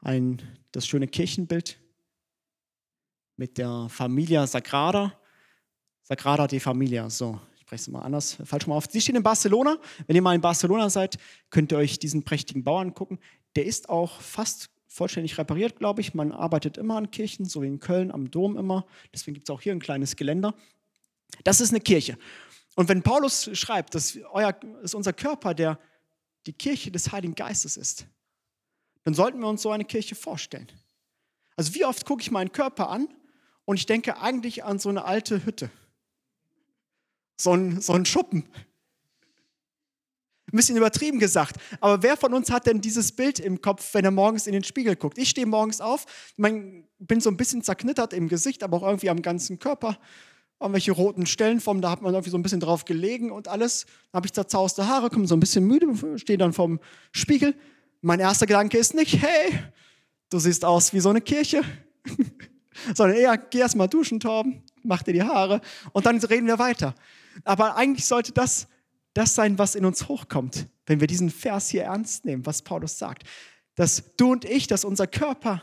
ein, 0.01 0.43
das 0.73 0.87
schöne 0.87 1.09
Kirchenbild 1.09 1.79
mit 3.37 3.59
der 3.59 3.89
Familia 3.89 4.47
Sagrada. 4.47 5.13
Sagrada 6.03 6.47
de 6.47 6.59
Familia, 6.59 7.11
so. 7.11 7.39
Ich 7.55 7.61
spreche 7.63 7.83
es 7.83 7.89
mal 7.89 8.01
anders, 8.01 8.39
falsch 8.45 8.67
mal 8.67 8.77
auf. 8.77 8.87
Sie 8.91 9.01
stehen 9.01 9.17
in 9.17 9.23
Barcelona. 9.23 9.77
Wenn 10.07 10.17
ihr 10.17 10.23
mal 10.23 10.35
in 10.35 10.41
Barcelona 10.41 10.89
seid, 10.89 11.19
könnt 11.51 11.71
ihr 11.73 11.79
euch 11.79 11.99
diesen 11.99 12.23
prächtigen 12.23 12.65
Bau 12.65 12.79
angucken. 12.79 13.19
Der 13.57 13.67
ist 13.67 13.91
auch 13.91 14.21
fast 14.23 14.71
vollständig 14.87 15.37
repariert, 15.37 15.77
glaube 15.77 16.01
ich. 16.01 16.15
Man 16.15 16.33
arbeitet 16.33 16.79
immer 16.79 16.97
an 16.97 17.11
Kirchen, 17.11 17.45
so 17.45 17.63
wie 17.63 17.67
in 17.67 17.79
Köln 17.79 18.11
am 18.11 18.31
Dom 18.31 18.57
immer. 18.57 18.87
Deswegen 19.13 19.35
gibt 19.35 19.49
es 19.49 19.55
auch 19.55 19.61
hier 19.61 19.73
ein 19.73 19.81
kleines 19.81 20.17
Geländer. 20.17 20.55
Das 21.45 21.61
ist 21.61 21.71
eine 21.71 21.81
Kirche. 21.81 22.19
Und 22.77 22.89
wenn 22.89 23.03
Paulus 23.03 23.51
schreibt, 23.55 23.95
dass 23.95 24.17
euer, 24.31 24.53
dass 24.53 24.95
unser 24.95 25.13
Körper 25.13 25.55
der, 25.55 25.79
die 26.47 26.53
Kirche 26.53 26.91
des 26.91 27.11
Heiligen 27.11 27.35
Geistes 27.35 27.77
ist, 27.77 28.07
dann 29.05 29.15
sollten 29.15 29.41
wir 29.41 29.49
uns 29.49 29.63
so 29.63 29.71
eine 29.71 29.85
Kirche 29.85 30.15
vorstellen. 30.15 30.69
Also 31.57 31.75
wie 31.75 31.85
oft 31.85 32.05
gucke 32.05 32.23
ich 32.23 32.31
meinen 32.31 32.53
Körper 32.53 32.89
an 32.89 33.09
und 33.65 33.77
ich 33.77 33.87
denke 33.87 34.21
eigentlich 34.21 34.65
an 34.65 34.79
so 34.79 34.89
eine 34.89 35.05
alte 35.05 35.45
Hütte. 35.45 35.71
So 37.37 37.53
ein, 37.53 37.81
so 37.81 38.05
Schuppen. 38.05 38.49
Ein 40.51 40.57
bisschen 40.57 40.77
übertrieben 40.77 41.19
gesagt. 41.19 41.57
Aber 41.81 42.03
wer 42.03 42.17
von 42.17 42.33
uns 42.33 42.51
hat 42.51 42.67
denn 42.67 42.81
dieses 42.81 43.13
Bild 43.13 43.39
im 43.39 43.61
Kopf, 43.61 43.93
wenn 43.93 44.05
er 44.05 44.11
morgens 44.11 44.47
in 44.47 44.55
den 44.55 44.65
Spiegel 44.65 44.97
guckt? 44.97 45.19
Ich 45.19 45.31
stehe 45.31 45.47
morgens 45.47 45.81
auf, 45.81 46.07
ich 46.37 46.43
bin 46.43 47.21
so 47.21 47.29
ein 47.29 47.37
bisschen 47.37 47.63
zerknittert 47.63 48.13
im 48.13 48.29
Gesicht, 48.29 48.63
aber 48.63 48.79
auch 48.79 48.83
irgendwie 48.85 49.11
am 49.11 49.21
ganzen 49.21 49.59
Körper. 49.59 49.99
Irgendwelche 50.61 50.93
roten 50.93 51.27
Stellen 51.27 51.61
vom, 51.61 51.81
da 51.81 51.91
hat 51.91 52.03
man 52.03 52.13
irgendwie 52.13 52.31
so 52.31 52.39
ein 52.39 52.43
bisschen 52.43 52.61
drauf 52.61 52.85
gelegen 52.85 53.31
und 53.31 53.49
alles. 53.49 53.87
Dann 54.11 54.19
habe 54.19 54.27
ich 54.27 54.33
zerzauste 54.33 54.89
Haare, 54.89 55.11
komme 55.11 55.27
so 55.27 55.37
ein 55.37 55.41
bisschen 55.41 55.65
müde, 55.65 56.19
stehe 56.19 56.39
dann 56.39 56.53
vorm 56.53 56.81
Spiegel. 57.13 57.55
Mein 58.01 58.21
erster 58.21 58.47
Gedanke 58.47 58.79
ist 58.79 58.95
nicht, 58.95 59.21
hey, 59.21 59.59
du 60.31 60.39
siehst 60.39 60.65
aus 60.65 60.93
wie 60.93 61.01
so 61.01 61.11
eine 61.11 61.21
Kirche. 61.21 61.63
Sondern 62.95 63.17
eher, 63.17 63.37
geh 63.37 63.59
erst 63.59 63.77
mal 63.77 63.89
duschen, 63.89 64.21
Torben, 64.21 64.63
mach 64.83 65.03
dir 65.03 65.13
die 65.13 65.23
Haare 65.23 65.61
und 65.93 66.07
dann 66.07 66.19
reden 66.19 66.47
wir 66.47 66.59
weiter. 66.59 66.95
Aber 67.45 67.77
eigentlich 67.77 68.07
sollte 68.07 68.33
das 68.33 68.69
das 69.19 69.35
sein, 69.35 69.59
was 69.59 69.75
in 69.75 69.85
uns 69.85 70.09
hochkommt, 70.09 70.67
wenn 70.87 71.01
wir 71.01 71.09
diesen 71.09 71.31
Vers 71.31 71.69
hier 71.69 71.83
ernst 71.85 72.25
nehmen, 72.25 72.47
was 72.47 72.63
Paulus 72.63 72.99
sagt. 72.99 73.25
Dass 73.75 74.05
du 74.17 74.33
und 74.33 74.45
ich, 74.45 74.67
dass 74.67 74.85
unser 74.85 75.07
Körper 75.07 75.63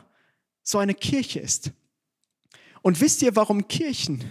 so 0.62 0.78
eine 0.78 0.94
Kirche 0.94 1.40
ist. 1.40 1.72
Und 2.82 3.00
wisst 3.02 3.22
ihr, 3.22 3.36
warum 3.36 3.68
Kirchen 3.68 4.24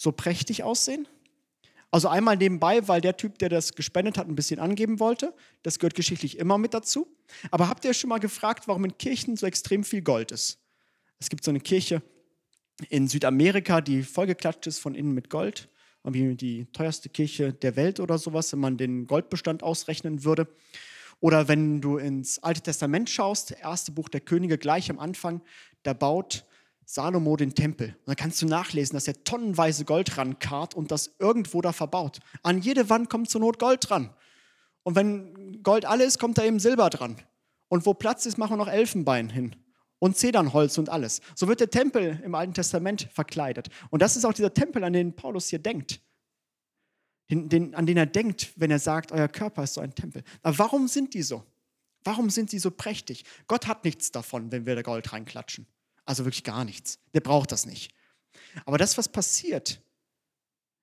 so 0.00 0.12
prächtig 0.12 0.62
aussehen? 0.62 1.06
Also 1.90 2.08
einmal 2.08 2.36
nebenbei, 2.36 2.86
weil 2.88 3.00
der 3.00 3.16
Typ, 3.16 3.38
der 3.38 3.48
das 3.48 3.74
gespendet 3.74 4.16
hat, 4.16 4.28
ein 4.28 4.36
bisschen 4.36 4.60
angeben 4.60 4.98
wollte. 4.98 5.34
Das 5.62 5.78
gehört 5.78 5.94
geschichtlich 5.94 6.38
immer 6.38 6.56
mit 6.56 6.72
dazu. 6.72 7.06
Aber 7.50 7.68
habt 7.68 7.84
ihr 7.84 7.92
schon 7.92 8.08
mal 8.08 8.18
gefragt, 8.18 8.66
warum 8.66 8.84
in 8.84 8.96
Kirchen 8.96 9.36
so 9.36 9.44
extrem 9.44 9.84
viel 9.84 10.00
Gold 10.00 10.32
ist? 10.32 10.58
Es 11.18 11.28
gibt 11.28 11.44
so 11.44 11.50
eine 11.50 11.60
Kirche 11.60 12.00
in 12.88 13.08
Südamerika, 13.08 13.80
die 13.82 14.02
vollgeklatscht 14.02 14.66
ist 14.68 14.78
von 14.78 14.94
innen 14.94 15.12
mit 15.12 15.28
Gold 15.28 15.68
irgendwie 16.02 16.34
die 16.34 16.66
teuerste 16.72 17.10
Kirche 17.10 17.52
der 17.52 17.76
Welt 17.76 18.00
oder 18.00 18.16
sowas, 18.16 18.52
wenn 18.52 18.60
man 18.60 18.78
den 18.78 19.06
Goldbestand 19.06 19.62
ausrechnen 19.62 20.24
würde. 20.24 20.48
Oder 21.20 21.48
wenn 21.48 21.82
du 21.82 21.98
ins 21.98 22.38
Alte 22.38 22.62
Testament 22.62 23.10
schaust, 23.10 23.50
erste 23.50 23.92
Buch 23.92 24.08
der 24.08 24.22
Könige, 24.22 24.56
gleich 24.56 24.90
am 24.90 24.98
Anfang, 24.98 25.42
da 25.82 25.92
baut 25.92 26.46
Salomo 26.92 27.36
den 27.36 27.54
Tempel. 27.54 27.90
Und 27.90 28.08
dann 28.08 28.16
kannst 28.16 28.42
du 28.42 28.46
nachlesen, 28.46 28.94
dass 28.94 29.06
er 29.06 29.22
tonnenweise 29.22 29.84
Gold 29.84 30.18
rankarrt 30.18 30.74
und 30.74 30.90
das 30.90 31.14
irgendwo 31.20 31.60
da 31.60 31.72
verbaut. 31.72 32.18
An 32.42 32.60
jede 32.60 32.90
Wand 32.90 33.08
kommt 33.08 33.30
zur 33.30 33.40
Not 33.40 33.60
Gold 33.60 33.88
dran. 33.88 34.10
Und 34.82 34.96
wenn 34.96 35.62
Gold 35.62 35.84
alle 35.84 36.02
ist, 36.02 36.18
kommt 36.18 36.36
da 36.36 36.42
eben 36.42 36.58
Silber 36.58 36.90
dran. 36.90 37.16
Und 37.68 37.86
wo 37.86 37.94
Platz 37.94 38.26
ist, 38.26 38.38
machen 38.38 38.54
wir 38.54 38.56
noch 38.56 38.66
Elfenbein 38.66 39.30
hin 39.30 39.54
und 40.00 40.16
Zedernholz 40.16 40.78
und 40.78 40.88
alles. 40.88 41.20
So 41.36 41.46
wird 41.46 41.60
der 41.60 41.70
Tempel 41.70 42.20
im 42.24 42.34
Alten 42.34 42.54
Testament 42.54 43.08
verkleidet. 43.12 43.68
Und 43.90 44.02
das 44.02 44.16
ist 44.16 44.24
auch 44.24 44.32
dieser 44.32 44.52
Tempel, 44.52 44.82
an 44.82 44.92
den 44.92 45.14
Paulus 45.14 45.46
hier 45.48 45.60
denkt. 45.60 46.00
Den, 47.30 47.48
den, 47.48 47.76
an 47.76 47.86
den 47.86 47.98
er 47.98 48.06
denkt, 48.06 48.52
wenn 48.56 48.72
er 48.72 48.80
sagt, 48.80 49.12
euer 49.12 49.28
Körper 49.28 49.62
ist 49.62 49.74
so 49.74 49.80
ein 49.80 49.94
Tempel. 49.94 50.24
Aber 50.42 50.58
warum 50.58 50.88
sind 50.88 51.14
die 51.14 51.22
so? 51.22 51.44
Warum 52.02 52.30
sind 52.30 52.50
sie 52.50 52.58
so 52.58 52.72
prächtig? 52.72 53.24
Gott 53.46 53.68
hat 53.68 53.84
nichts 53.84 54.10
davon, 54.10 54.50
wenn 54.50 54.66
wir 54.66 54.74
da 54.74 54.82
Gold 54.82 55.12
reinklatschen. 55.12 55.68
Also 56.10 56.24
wirklich 56.24 56.44
gar 56.44 56.64
nichts. 56.64 56.98
Der 57.14 57.20
braucht 57.20 57.52
das 57.52 57.66
nicht. 57.66 57.94
Aber 58.66 58.78
das, 58.78 58.98
was 58.98 59.08
passiert, 59.08 59.80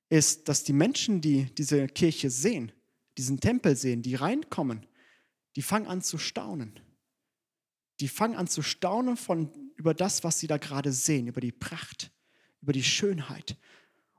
ist, 0.10 0.48
dass 0.48 0.64
die 0.64 0.74
Menschen, 0.74 1.20
die 1.22 1.54
diese 1.56 1.88
Kirche 1.88 2.30
sehen, 2.30 2.72
diesen 3.18 3.40
Tempel 3.40 3.76
sehen, 3.76 4.02
die 4.02 4.16
reinkommen, 4.16 4.86
die 5.56 5.62
fangen 5.62 5.88
an 5.88 6.02
zu 6.02 6.18
staunen 6.18 6.80
die 8.00 8.08
fangen 8.08 8.36
an 8.36 8.48
zu 8.48 8.62
staunen 8.62 9.18
von, 9.18 9.52
über 9.76 9.94
das, 9.94 10.24
was 10.24 10.40
sie 10.40 10.48
da 10.48 10.58
gerade 10.58 10.92
sehen, 10.92 11.28
über 11.28 11.42
die 11.42 11.52
Pracht, 11.52 12.12
über 12.62 12.74
die 12.74 12.84
Schönheit. 12.84 13.58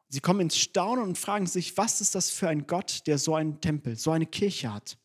Sie 0.08 0.20
kommen 0.20 0.40
ins 0.40 0.58
Staunen 0.58 1.04
und 1.04 1.18
fragen 1.18 1.46
sich, 1.46 1.76
was 1.76 2.00
ist 2.00 2.14
das 2.14 2.30
für 2.30 2.48
ein 2.48 2.66
Gott, 2.66 3.06
der 3.06 3.18
so 3.18 3.34
einen 3.34 3.60
Tempel, 3.60 3.96
so 3.96 4.10
eine 4.10 4.26
Kirche 4.26 4.72
hat? 4.72 4.98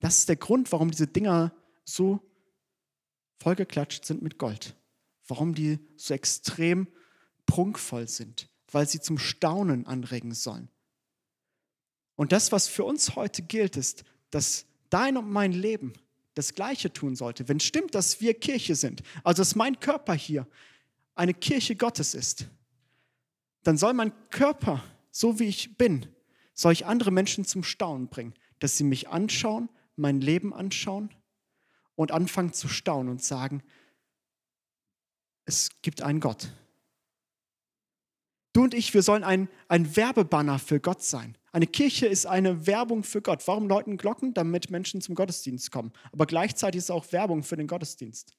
Das 0.00 0.18
ist 0.18 0.28
der 0.28 0.36
Grund, 0.36 0.70
warum 0.70 0.90
diese 0.90 1.06
Dinger 1.06 1.54
so 1.84 2.20
vollgeklatscht 3.38 4.04
sind 4.04 4.22
mit 4.22 4.38
Gold. 4.38 4.76
Warum 5.26 5.54
die 5.54 5.78
so 5.96 6.14
extrem 6.14 6.88
prunkvoll 7.46 8.08
sind, 8.08 8.48
weil 8.70 8.88
sie 8.88 9.00
zum 9.00 9.18
Staunen 9.18 9.86
anregen 9.86 10.34
sollen. 10.34 10.68
Und 12.16 12.32
das, 12.32 12.52
was 12.52 12.68
für 12.68 12.84
uns 12.84 13.16
heute 13.16 13.42
gilt, 13.42 13.76
ist, 13.76 14.04
dass 14.30 14.66
dein 14.90 15.16
und 15.16 15.30
mein 15.30 15.52
Leben 15.52 15.92
das 16.34 16.54
Gleiche 16.54 16.92
tun 16.92 17.16
sollte, 17.16 17.48
wenn 17.48 17.60
stimmt, 17.60 17.94
dass 17.94 18.20
wir 18.20 18.34
Kirche 18.34 18.74
sind, 18.74 19.02
also 19.22 19.40
dass 19.40 19.54
mein 19.54 19.78
Körper 19.80 20.14
hier 20.14 20.46
eine 21.14 21.34
Kirche 21.34 21.76
Gottes 21.76 22.14
ist, 22.14 22.46
dann 23.62 23.76
soll 23.78 23.94
mein 23.94 24.12
Körper, 24.30 24.82
so 25.10 25.38
wie 25.38 25.44
ich 25.44 25.76
bin, 25.78 26.06
soll 26.54 26.72
ich 26.72 26.86
andere 26.86 27.10
Menschen 27.10 27.44
zum 27.44 27.62
Staunen 27.64 28.08
bringen, 28.08 28.34
dass 28.58 28.76
sie 28.76 28.84
mich 28.84 29.08
anschauen, 29.08 29.68
mein 29.96 30.20
Leben 30.20 30.52
anschauen 30.52 31.10
und 31.94 32.12
anfangen 32.12 32.52
zu 32.52 32.68
staunen 32.68 33.10
und 33.10 33.22
sagen, 33.22 33.62
es 35.44 35.70
gibt 35.82 36.02
einen 36.02 36.20
Gott. 36.20 36.52
Du 38.52 38.62
und 38.62 38.74
ich, 38.74 38.94
wir 38.94 39.02
sollen 39.02 39.24
ein, 39.24 39.48
ein 39.68 39.96
Werbebanner 39.96 40.58
für 40.58 40.78
Gott 40.78 41.02
sein. 41.02 41.36
Eine 41.50 41.66
Kirche 41.66 42.06
ist 42.06 42.26
eine 42.26 42.66
Werbung 42.66 43.02
für 43.02 43.20
Gott. 43.20 43.46
Warum 43.46 43.68
läuten 43.68 43.96
Glocken? 43.96 44.32
Damit 44.32 44.70
Menschen 44.70 45.00
zum 45.00 45.14
Gottesdienst 45.14 45.70
kommen. 45.70 45.92
Aber 46.12 46.26
gleichzeitig 46.26 46.78
ist 46.78 46.84
es 46.84 46.90
auch 46.90 47.12
Werbung 47.12 47.42
für 47.42 47.56
den 47.56 47.66
Gottesdienst. 47.66 48.36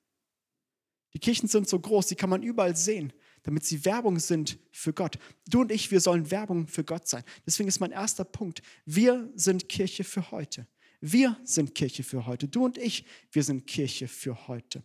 Die 1.14 1.20
Kirchen 1.20 1.48
sind 1.48 1.68
so 1.68 1.80
groß, 1.80 2.08
die 2.08 2.16
kann 2.16 2.30
man 2.30 2.44
überall 2.44 2.76
sehen, 2.76 3.14
damit 3.44 3.66
sie 3.66 3.86
Werbung 3.86 4.20
sind 4.20 4.58
für 4.72 4.92
Gott. 4.92 5.18
Du 5.48 5.62
und 5.62 5.72
ich, 5.72 5.92
wir 5.92 6.02
sollen 6.02 6.30
Werbung 6.30 6.68
für 6.68 6.84
Gott 6.84 7.08
sein. 7.08 7.24
Deswegen 7.46 7.70
ist 7.70 7.80
mein 7.80 7.92
erster 7.92 8.26
Punkt, 8.26 8.62
wir 8.86 9.30
sind 9.36 9.70
Kirche 9.70 10.04
für 10.04 10.32
heute. 10.32 10.68
Wir 11.00 11.38
sind 11.44 11.76
Kirche 11.76 12.04
für 12.04 12.26
heute. 12.26 12.48
Du 12.48 12.66
und 12.66 12.78
ich, 12.78 13.06
wir 13.32 13.44
sind 13.44 13.68
Kirche 13.68 14.08
für 14.08 14.48
heute. 14.48 14.84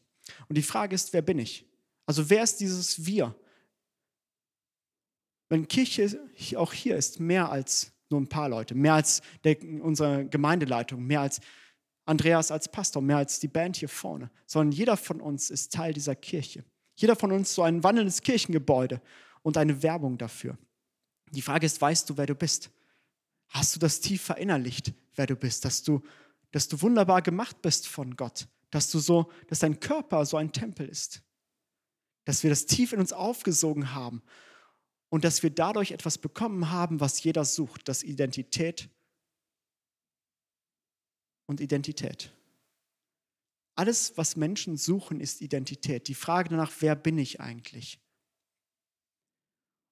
Und 0.48 0.56
die 0.56 0.62
Frage 0.62 0.94
ist, 0.94 1.12
wer 1.12 1.22
bin 1.22 1.38
ich? 1.38 1.69
Also 2.06 2.28
wer 2.28 2.42
ist 2.42 2.60
dieses 2.60 3.04
Wir? 3.04 3.34
Wenn 5.48 5.66
Kirche 5.68 6.20
auch 6.56 6.72
hier 6.72 6.96
ist, 6.96 7.20
mehr 7.20 7.50
als 7.50 7.92
nur 8.08 8.20
ein 8.20 8.28
paar 8.28 8.48
Leute, 8.48 8.74
mehr 8.74 8.94
als 8.94 9.22
der, 9.44 9.56
unsere 9.82 10.26
Gemeindeleitung, 10.26 11.04
mehr 11.04 11.20
als 11.20 11.40
Andreas 12.04 12.50
als 12.50 12.70
Pastor, 12.70 13.02
mehr 13.02 13.18
als 13.18 13.38
die 13.38 13.48
Band 13.48 13.76
hier 13.76 13.88
vorne, 13.88 14.30
sondern 14.46 14.72
jeder 14.72 14.96
von 14.96 15.20
uns 15.20 15.50
ist 15.50 15.72
Teil 15.72 15.92
dieser 15.92 16.16
Kirche. 16.16 16.64
Jeder 16.96 17.16
von 17.16 17.32
uns 17.32 17.54
so 17.54 17.62
ein 17.62 17.82
wandelndes 17.82 18.22
Kirchengebäude 18.22 19.00
und 19.42 19.56
eine 19.56 19.82
Werbung 19.82 20.18
dafür. 20.18 20.58
Die 21.30 21.42
Frage 21.42 21.66
ist, 21.66 21.80
weißt 21.80 22.10
du, 22.10 22.16
wer 22.16 22.26
du 22.26 22.34
bist? 22.34 22.70
Hast 23.48 23.74
du 23.74 23.80
das 23.80 24.00
tief 24.00 24.22
verinnerlicht, 24.22 24.92
wer 25.14 25.26
du 25.26 25.36
bist, 25.36 25.64
dass 25.64 25.82
du, 25.82 26.02
dass 26.50 26.68
du 26.68 26.80
wunderbar 26.82 27.22
gemacht 27.22 27.62
bist 27.62 27.86
von 27.86 28.16
Gott, 28.16 28.48
dass 28.70 28.90
du 28.90 28.98
so, 28.98 29.30
dass 29.48 29.60
dein 29.60 29.78
Körper 29.80 30.26
so 30.26 30.36
ein 30.36 30.52
Tempel 30.52 30.88
ist, 30.88 31.22
dass 32.30 32.44
wir 32.44 32.50
das 32.50 32.66
tief 32.66 32.92
in 32.92 33.00
uns 33.00 33.12
aufgesogen 33.12 33.92
haben 33.92 34.22
und 35.08 35.24
dass 35.24 35.42
wir 35.42 35.50
dadurch 35.50 35.90
etwas 35.90 36.16
bekommen 36.16 36.70
haben, 36.70 37.00
was 37.00 37.20
jeder 37.24 37.44
sucht, 37.44 37.88
das 37.88 38.04
Identität 38.04 38.88
und 41.46 41.60
Identität. 41.60 42.30
Alles, 43.74 44.16
was 44.16 44.36
Menschen 44.36 44.76
suchen, 44.76 45.18
ist 45.20 45.40
Identität. 45.40 46.06
Die 46.06 46.14
Frage 46.14 46.50
danach, 46.50 46.70
wer 46.78 46.94
bin 46.94 47.18
ich 47.18 47.40
eigentlich? 47.40 47.98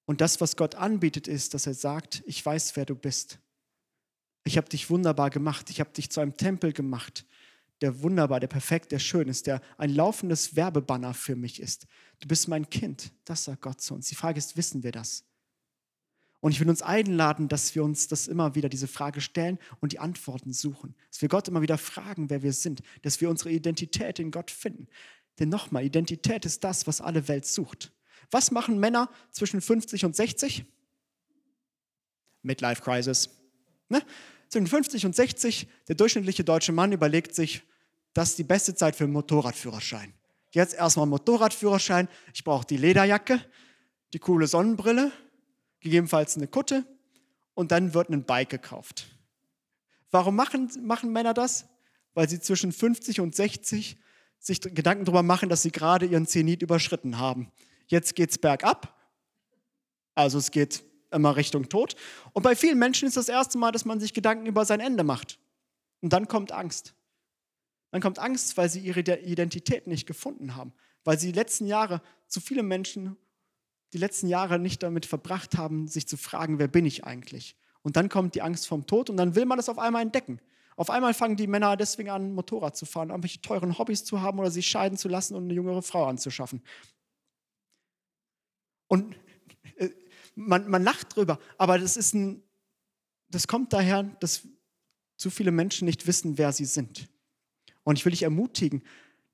Und 0.05 0.21
das, 0.21 0.39
was 0.39 0.55
Gott 0.55 0.75
anbietet, 0.75 1.27
ist, 1.27 1.53
dass 1.53 1.67
er 1.67 1.73
sagt, 1.73 2.23
ich 2.25 2.45
weiß, 2.45 2.77
wer 2.77 2.85
du 2.85 2.95
bist. 2.95 3.39
Ich 4.45 4.55
habe 4.55 4.69
dich 4.69 4.89
wunderbar 4.89 5.29
gemacht. 5.29 5.69
Ich 5.71 5.81
habe 5.81 5.91
dich 5.91 6.09
zu 6.09 6.21
einem 6.21 6.37
Tempel 6.37 6.71
gemacht 6.71 7.25
der 7.81 8.01
wunderbar, 8.01 8.39
der 8.39 8.47
perfekt, 8.47 8.91
der 8.91 8.99
schön 8.99 9.27
ist, 9.27 9.47
der 9.47 9.61
ein 9.77 9.93
laufendes 9.93 10.55
Werbebanner 10.55 11.13
für 11.13 11.35
mich 11.35 11.61
ist. 11.61 11.87
Du 12.19 12.27
bist 12.27 12.47
mein 12.47 12.69
Kind, 12.69 13.11
das 13.25 13.45
sagt 13.45 13.61
Gott 13.61 13.81
zu 13.81 13.93
uns. 13.93 14.07
Die 14.09 14.15
Frage 14.15 14.37
ist, 14.37 14.57
wissen 14.57 14.83
wir 14.83 14.91
das? 14.91 15.23
Und 16.41 16.53
ich 16.53 16.59
will 16.59 16.69
uns 16.69 16.81
einladen, 16.81 17.49
dass 17.49 17.75
wir 17.75 17.83
uns 17.83 18.07
das 18.07 18.27
immer 18.27 18.55
wieder, 18.55 18.69
diese 18.69 18.87
Frage 18.87 19.19
stellen 19.19 19.59
und 19.81 19.91
die 19.91 19.99
Antworten 19.99 20.53
suchen. 20.53 20.95
Dass 21.09 21.21
wir 21.21 21.27
Gott 21.27 21.47
immer 21.49 21.61
wieder 21.61 21.77
fragen, 21.77 22.29
wer 22.29 22.43
wir 22.43 22.53
sind. 22.53 22.81
Dass 23.01 23.19
wir 23.19 23.29
unsere 23.29 23.51
Identität 23.51 24.19
in 24.19 24.31
Gott 24.31 24.49
finden. 24.49 24.87
Denn 25.39 25.49
nochmal, 25.49 25.83
Identität 25.83 26.45
ist 26.45 26.63
das, 26.63 26.87
was 26.87 27.01
alle 27.01 27.27
Welt 27.27 27.45
sucht. 27.45 27.91
Was 28.31 28.51
machen 28.51 28.79
Männer 28.79 29.09
zwischen 29.31 29.59
50 29.59 30.05
und 30.05 30.15
60? 30.15 30.65
Midlife 32.41 32.81
Crisis. 32.81 33.29
Ne? 33.89 34.01
Zwischen 34.47 34.67
50 34.67 35.05
und 35.05 35.15
60, 35.15 35.67
der 35.87 35.95
durchschnittliche 35.95 36.43
deutsche 36.43 36.71
Mann 36.71 36.91
überlegt 36.91 37.35
sich, 37.35 37.63
das 38.13 38.29
ist 38.31 38.39
die 38.39 38.43
beste 38.43 38.75
Zeit 38.75 38.95
für 38.95 39.05
einen 39.05 39.13
Motorradführerschein. 39.13 40.13
Jetzt 40.51 40.73
erstmal 40.73 41.05
Motorradführerschein. 41.05 42.07
Ich 42.33 42.43
brauche 42.43 42.65
die 42.65 42.77
Lederjacke, 42.77 43.39
die 44.13 44.19
coole 44.19 44.47
Sonnenbrille, 44.47 45.11
gegebenenfalls 45.79 46.35
eine 46.35 46.47
Kutte 46.47 46.85
und 47.53 47.71
dann 47.71 47.93
wird 47.93 48.09
ein 48.09 48.23
Bike 48.23 48.49
gekauft. 48.49 49.07
Warum 50.11 50.35
machen, 50.35 50.69
machen 50.81 51.11
Männer 51.11 51.33
das? 51.33 51.67
Weil 52.13 52.27
sie 52.27 52.39
zwischen 52.39 52.71
50 52.71 53.21
und 53.21 53.35
60 53.35 53.97
sich 54.39 54.61
Gedanken 54.61 55.05
darüber 55.05 55.23
machen, 55.23 55.49
dass 55.49 55.61
sie 55.61 55.71
gerade 55.71 56.05
ihren 56.05 56.25
Zenit 56.25 56.61
überschritten 56.61 57.19
haben. 57.19 57.51
Jetzt 57.87 58.15
geht 58.15 58.31
es 58.31 58.37
bergab, 58.37 58.95
also 60.15 60.37
es 60.37 60.51
geht 60.51 60.83
immer 61.11 61.35
Richtung 61.35 61.69
Tod. 61.69 61.95
Und 62.33 62.43
bei 62.43 62.55
vielen 62.55 62.79
Menschen 62.79 63.07
ist 63.07 63.17
das 63.17 63.29
erste 63.29 63.57
Mal, 63.57 63.71
dass 63.71 63.85
man 63.85 63.99
sich 63.99 64.13
Gedanken 64.13 64.45
über 64.45 64.65
sein 64.65 64.79
Ende 64.79 65.03
macht. 65.03 65.39
Und 66.01 66.13
dann 66.13 66.27
kommt 66.27 66.51
Angst. 66.51 66.93
Dann 67.91 68.01
kommt 68.01 68.19
Angst, 68.19 68.57
weil 68.57 68.69
sie 68.69 68.79
ihre 68.79 68.99
Identität 68.99 69.87
nicht 69.87 70.05
gefunden 70.05 70.55
haben, 70.55 70.73
weil 71.03 71.19
sie 71.19 71.27
die 71.27 71.39
letzten 71.39 71.65
Jahre, 71.65 72.01
zu 72.27 72.39
viele 72.39 72.63
Menschen, 72.63 73.17
die 73.93 73.97
letzten 73.97 74.27
Jahre 74.27 74.59
nicht 74.59 74.83
damit 74.83 75.05
verbracht 75.05 75.57
haben, 75.57 75.87
sich 75.87 76.07
zu 76.07 76.17
fragen, 76.17 76.59
wer 76.59 76.67
bin 76.67 76.85
ich 76.85 77.03
eigentlich? 77.05 77.55
Und 77.81 77.95
dann 77.95 78.09
kommt 78.09 78.35
die 78.35 78.41
Angst 78.41 78.67
vom 78.67 78.85
Tod 78.85 79.09
und 79.09 79.17
dann 79.17 79.35
will 79.35 79.45
man 79.45 79.57
das 79.57 79.69
auf 79.69 79.79
einmal 79.79 80.01
entdecken. 80.01 80.39
Auf 80.75 80.89
einmal 80.89 81.13
fangen 81.13 81.35
die 81.35 81.47
Männer 81.47 81.75
deswegen 81.75 82.09
an, 82.09 82.33
Motorrad 82.33 82.77
zu 82.77 82.85
fahren, 82.85 83.09
irgendwelche 83.09 83.41
teuren 83.41 83.77
Hobbys 83.77 84.05
zu 84.05 84.21
haben 84.21 84.39
oder 84.39 84.51
sich 84.51 84.67
scheiden 84.67 84.97
zu 84.97 85.09
lassen 85.09 85.35
und 85.35 85.45
eine 85.45 85.53
jüngere 85.53 85.81
Frau 85.81 86.05
anzuschaffen. 86.05 86.61
Und 88.87 89.15
äh, 89.77 89.89
man, 90.35 90.69
man 90.69 90.83
lacht 90.83 91.15
drüber, 91.15 91.39
aber 91.57 91.79
das 91.79 91.97
ist 91.97 92.13
ein, 92.13 92.43
das 93.29 93.47
kommt 93.47 93.73
daher, 93.73 94.03
dass 94.03 94.47
zu 95.17 95.29
viele 95.29 95.51
Menschen 95.51 95.85
nicht 95.85 96.07
wissen, 96.07 96.37
wer 96.37 96.53
sie 96.53 96.65
sind. 96.65 97.09
Und 97.83 97.97
ich 97.97 98.05
will 98.05 98.11
dich 98.11 98.23
ermutigen, 98.23 98.83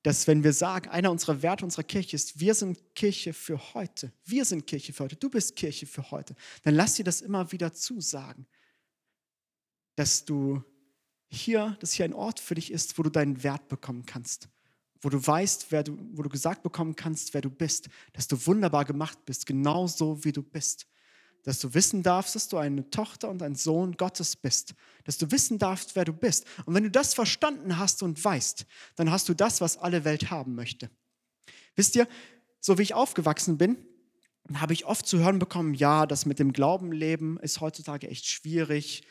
dass 0.04 0.28
wenn 0.28 0.44
wir 0.44 0.54
sagen, 0.54 0.90
einer 0.90 1.10
unserer 1.10 1.42
Werte 1.42 1.66
unserer 1.66 1.84
Kirche 1.84 2.16
ist, 2.16 2.40
wir 2.40 2.54
sind 2.54 2.78
Kirche 2.94 3.34
für 3.34 3.74
heute, 3.74 4.12
wir 4.24 4.46
sind 4.46 4.68
Kirche 4.68 4.94
für 4.94 5.06
heute, 5.06 5.16
du 5.16 5.30
bist 5.30 5.56
Kirche 5.56 5.88
für 5.88 6.12
heute, 6.12 6.36
dann 6.62 6.76
lass 6.76 6.94
dir 6.94 7.04
das 7.04 7.22
immer 7.22 7.52
wieder 7.52 7.74
zusagen, 7.74 8.46
dass 9.96 10.24
du 10.24 10.64
hier, 11.28 11.76
dass 11.80 11.94
hier 11.94 12.06
ein 12.06 12.14
Ort 12.14 12.40
für 12.40 12.54
dich 12.54 12.72
ist, 12.72 13.00
wo 13.00 13.04
du 13.04 13.10
deinen 13.10 13.42
Wert 13.44 13.68
bekommen 13.68 14.06
kannst, 14.06 14.48
wo 15.02 15.10
du 15.10 15.26
weißt, 15.26 15.72
wer 15.72 15.84
du, 15.84 15.98
wo 16.14 16.22
du 16.22 16.30
gesagt 16.30 16.62
bekommen 16.62 16.96
kannst, 16.96 17.34
wer 17.34 17.42
du 17.42 17.50
bist, 17.50 17.90
dass 18.14 18.28
du 18.28 18.46
wunderbar 18.46 18.86
gemacht 18.86 19.26
bist, 19.26 19.48
genauso 19.48 20.24
wie 20.24 20.32
du 20.32 20.44
bist 20.44 20.86
dass 21.46 21.60
du 21.60 21.74
wissen 21.74 22.04
darfst, 22.04 22.36
dass 22.36 22.48
du 22.48 22.58
eine 22.58 22.90
Tochter 22.90 23.30
und 23.30 23.42
ein 23.42 23.56
Sohn 23.56 23.94
Gottes 23.98 24.36
bist, 24.36 24.74
dass 25.04 25.18
du 25.18 25.32
wissen 25.32 25.60
darfst, 25.60 25.96
wer 25.96 26.04
du 26.04 26.12
bist. 26.12 26.46
Und 26.66 26.74
wenn 26.74 26.84
du 26.84 26.92
das 26.92 27.14
verstanden 27.14 27.78
hast 27.78 28.04
und 28.04 28.24
weißt, 28.24 28.66
dann 28.96 29.12
hast 29.12 29.30
du 29.30 29.34
das, 29.34 29.62
was 29.62 29.78
alle 29.78 30.04
Welt 30.04 30.32
haben 30.32 30.56
möchte. 30.56 30.90
Wisst 31.76 31.96
ihr, 31.96 32.08
so 32.60 32.78
wie 32.78 32.82
ich 32.82 32.96
aufgewachsen 32.96 33.58
bin, 33.58 33.78
habe 34.56 34.74
ich 34.74 34.86
oft 34.86 35.08
zu 35.08 35.20
hören 35.20 35.40
bekommen, 35.40 35.74
ja, 35.74 36.06
das 36.06 36.26
mit 36.26 36.40
dem 36.40 36.52
Glaubenleben 36.52 37.40
ist 37.40 37.62
heutzutage 37.62 38.10
echt 38.10 38.26
schwierig. 38.26 39.04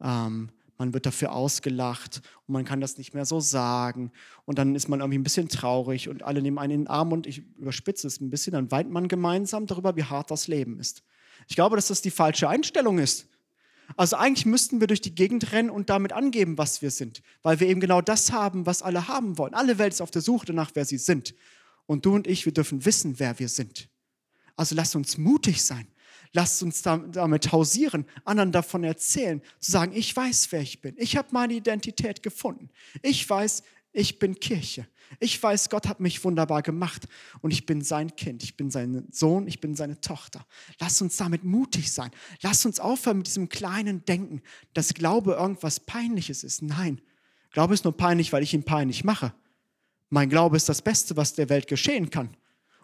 Ähm, 0.00 0.50
man 0.78 0.94
wird 0.94 1.06
dafür 1.06 1.32
ausgelacht 1.32 2.22
und 2.46 2.54
man 2.54 2.64
kann 2.64 2.80
das 2.80 2.98
nicht 2.98 3.14
mehr 3.14 3.24
so 3.24 3.40
sagen. 3.40 4.12
Und 4.46 4.58
dann 4.58 4.74
ist 4.74 4.88
man 4.88 5.00
irgendwie 5.00 5.18
ein 5.18 5.22
bisschen 5.22 5.48
traurig 5.48 6.08
und 6.08 6.22
alle 6.22 6.42
nehmen 6.42 6.58
einen 6.58 6.72
in 6.72 6.80
den 6.82 6.88
Arm 6.88 7.12
und 7.12 7.26
ich 7.26 7.38
überspitze 7.56 8.06
es 8.06 8.20
ein 8.20 8.30
bisschen, 8.30 8.54
dann 8.54 8.70
weint 8.70 8.90
man 8.90 9.08
gemeinsam 9.08 9.66
darüber, 9.66 9.94
wie 9.96 10.04
hart 10.04 10.30
das 10.30 10.48
Leben 10.48 10.80
ist. 10.80 11.02
Ich 11.48 11.54
glaube, 11.54 11.76
dass 11.76 11.88
das 11.88 12.02
die 12.02 12.10
falsche 12.10 12.48
Einstellung 12.48 12.98
ist. 12.98 13.26
Also 13.96 14.16
eigentlich 14.16 14.46
müssten 14.46 14.80
wir 14.80 14.86
durch 14.86 15.00
die 15.00 15.14
Gegend 15.14 15.52
rennen 15.52 15.70
und 15.70 15.90
damit 15.90 16.12
angeben, 16.12 16.56
was 16.56 16.82
wir 16.82 16.90
sind, 16.90 17.22
weil 17.42 17.60
wir 17.60 17.68
eben 17.68 17.80
genau 17.80 18.00
das 18.00 18.32
haben, 18.32 18.64
was 18.64 18.82
alle 18.82 19.08
haben 19.08 19.38
wollen. 19.38 19.54
Alle 19.54 19.78
Welt 19.78 19.92
ist 19.92 20.00
auf 20.00 20.10
der 20.10 20.22
Suche 20.22 20.46
danach, 20.46 20.70
wer 20.74 20.84
sie 20.84 20.98
sind. 20.98 21.34
Und 21.86 22.06
du 22.06 22.14
und 22.14 22.26
ich, 22.26 22.46
wir 22.46 22.52
dürfen 22.52 22.84
wissen, 22.84 23.18
wer 23.18 23.38
wir 23.38 23.48
sind. 23.48 23.88
Also 24.56 24.74
lasst 24.74 24.96
uns 24.96 25.18
mutig 25.18 25.62
sein. 25.62 25.86
Lasst 26.34 26.62
uns 26.62 26.80
damit 26.80 27.52
hausieren, 27.52 28.06
anderen 28.24 28.52
davon 28.52 28.84
erzählen, 28.84 29.42
zu 29.60 29.70
sagen, 29.70 29.92
ich 29.94 30.16
weiß, 30.16 30.50
wer 30.50 30.62
ich 30.62 30.80
bin. 30.80 30.94
Ich 30.96 31.18
habe 31.18 31.28
meine 31.32 31.52
Identität 31.52 32.22
gefunden. 32.22 32.70
Ich 33.02 33.28
weiß, 33.28 33.62
ich 33.92 34.18
bin 34.18 34.40
Kirche. 34.40 34.86
Ich 35.20 35.42
weiß, 35.42 35.70
Gott 35.70 35.88
hat 35.88 36.00
mich 36.00 36.22
wunderbar 36.24 36.62
gemacht 36.62 37.06
und 37.40 37.50
ich 37.50 37.66
bin 37.66 37.82
sein 37.82 38.14
Kind, 38.16 38.42
ich 38.42 38.56
bin 38.56 38.70
sein 38.70 39.06
Sohn, 39.10 39.46
ich 39.46 39.60
bin 39.60 39.74
seine 39.74 40.00
Tochter. 40.00 40.46
Lass 40.80 41.00
uns 41.02 41.16
damit 41.16 41.44
mutig 41.44 41.92
sein. 41.92 42.10
Lass 42.42 42.64
uns 42.66 42.80
aufhören 42.80 43.18
mit 43.18 43.26
diesem 43.26 43.48
kleinen 43.48 44.04
Denken, 44.04 44.42
dass 44.74 44.94
Glaube 44.94 45.32
irgendwas 45.32 45.80
Peinliches 45.80 46.44
ist. 46.44 46.62
Nein, 46.62 47.00
Glaube 47.50 47.74
ist 47.74 47.84
nur 47.84 47.96
peinlich, 47.96 48.32
weil 48.32 48.42
ich 48.42 48.54
ihn 48.54 48.64
peinlich 48.64 49.04
mache. 49.04 49.34
Mein 50.08 50.28
Glaube 50.28 50.56
ist 50.56 50.68
das 50.68 50.82
Beste, 50.82 51.16
was 51.16 51.34
der 51.34 51.48
Welt 51.48 51.66
geschehen 51.66 52.10
kann. 52.10 52.36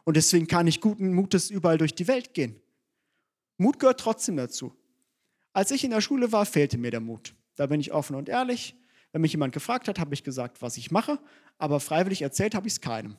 Und 0.04 0.16
deswegen 0.16 0.46
kann 0.46 0.66
ich 0.66 0.80
guten 0.80 1.12
Mutes 1.12 1.50
überall 1.50 1.78
durch 1.78 1.94
die 1.94 2.08
Welt 2.08 2.32
gehen. 2.32 2.56
Mut 3.58 3.78
gehört 3.78 4.00
trotzdem 4.00 4.36
dazu. 4.36 4.72
Als 5.52 5.70
ich 5.70 5.84
in 5.84 5.90
der 5.90 6.00
Schule 6.00 6.32
war, 6.32 6.46
fehlte 6.46 6.78
mir 6.78 6.90
der 6.90 7.00
Mut. 7.00 7.34
Da 7.56 7.66
bin 7.66 7.80
ich 7.80 7.92
offen 7.92 8.14
und 8.14 8.28
ehrlich. 8.28 8.76
Wenn 9.18 9.22
mich 9.22 9.32
jemand 9.32 9.52
gefragt 9.52 9.88
hat, 9.88 9.98
habe 9.98 10.14
ich 10.14 10.22
gesagt, 10.22 10.62
was 10.62 10.76
ich 10.76 10.92
mache, 10.92 11.18
aber 11.58 11.80
freiwillig 11.80 12.22
erzählt 12.22 12.54
habe 12.54 12.68
ich 12.68 12.74
es 12.74 12.80
keinem. 12.80 13.16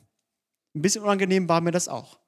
Ein 0.74 0.80
bisschen 0.80 1.02
unangenehm 1.02 1.46
war 1.46 1.60
mir 1.60 1.72
das 1.72 1.88
auch. 1.88 2.18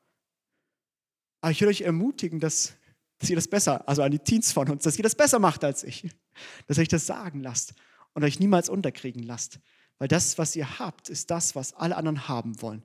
Aber 1.41 1.53
ich 1.53 1.61
will 1.63 1.69
euch 1.69 1.81
ermutigen, 1.81 2.39
dass, 2.39 2.75
dass 3.17 3.31
ihr 3.31 3.37
das 3.37 3.49
besser, 3.49 3.89
also 3.89 4.03
an 4.03 4.11
die 4.11 4.19
Teens 4.19 4.53
von 4.53 4.69
uns, 4.69 4.83
dass 4.83 4.99
ihr 4.99 5.03
das 5.03 5.15
besser 5.15 5.39
macht 5.39 5.65
als 5.65 5.85
ich. 5.85 6.07
Dass 6.67 6.77
ihr 6.77 6.83
euch 6.83 6.89
das 6.89 7.07
sagen 7.07 7.41
lasst 7.41 7.73
und 8.13 8.25
euch 8.25 8.39
niemals 8.41 8.69
unterkriegen 8.69 9.23
lasst. 9.23 9.59
Weil 9.97 10.09
das, 10.09 10.37
was 10.37 10.55
ihr 10.55 10.79
habt, 10.79 11.09
ist 11.09 11.31
das, 11.31 11.57
was 11.57 11.73
alle 11.73 11.97
anderen 11.97 12.29
haben 12.29 12.61
wollen. 12.61 12.83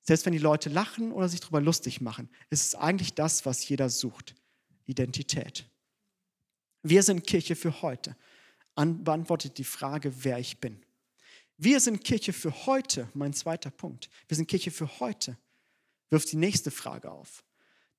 Selbst 0.00 0.24
wenn 0.24 0.32
die 0.32 0.38
Leute 0.38 0.70
lachen 0.70 1.12
oder 1.12 1.28
sich 1.28 1.40
darüber 1.40 1.60
lustig 1.60 2.00
machen, 2.00 2.30
ist 2.48 2.64
es 2.64 2.74
eigentlich 2.74 3.12
das, 3.12 3.44
was 3.44 3.68
jeder 3.68 3.90
sucht. 3.90 4.34
Identität. 4.86 5.66
Wir 6.82 7.02
sind 7.02 7.26
Kirche 7.26 7.56
für 7.56 7.82
heute 7.82 8.16
beantwortet 8.78 9.58
die 9.58 9.64
Frage, 9.64 10.12
wer 10.24 10.38
ich 10.38 10.58
bin. 10.58 10.80
Wir 11.56 11.80
sind 11.80 12.04
Kirche 12.04 12.32
für 12.32 12.66
heute, 12.66 13.08
mein 13.14 13.32
zweiter 13.32 13.70
Punkt. 13.70 14.08
Wir 14.28 14.36
sind 14.36 14.46
Kirche 14.46 14.70
für 14.70 15.00
heute. 15.00 15.36
Wirft 16.10 16.30
die 16.30 16.36
nächste 16.36 16.70
Frage 16.70 17.10
auf. 17.10 17.44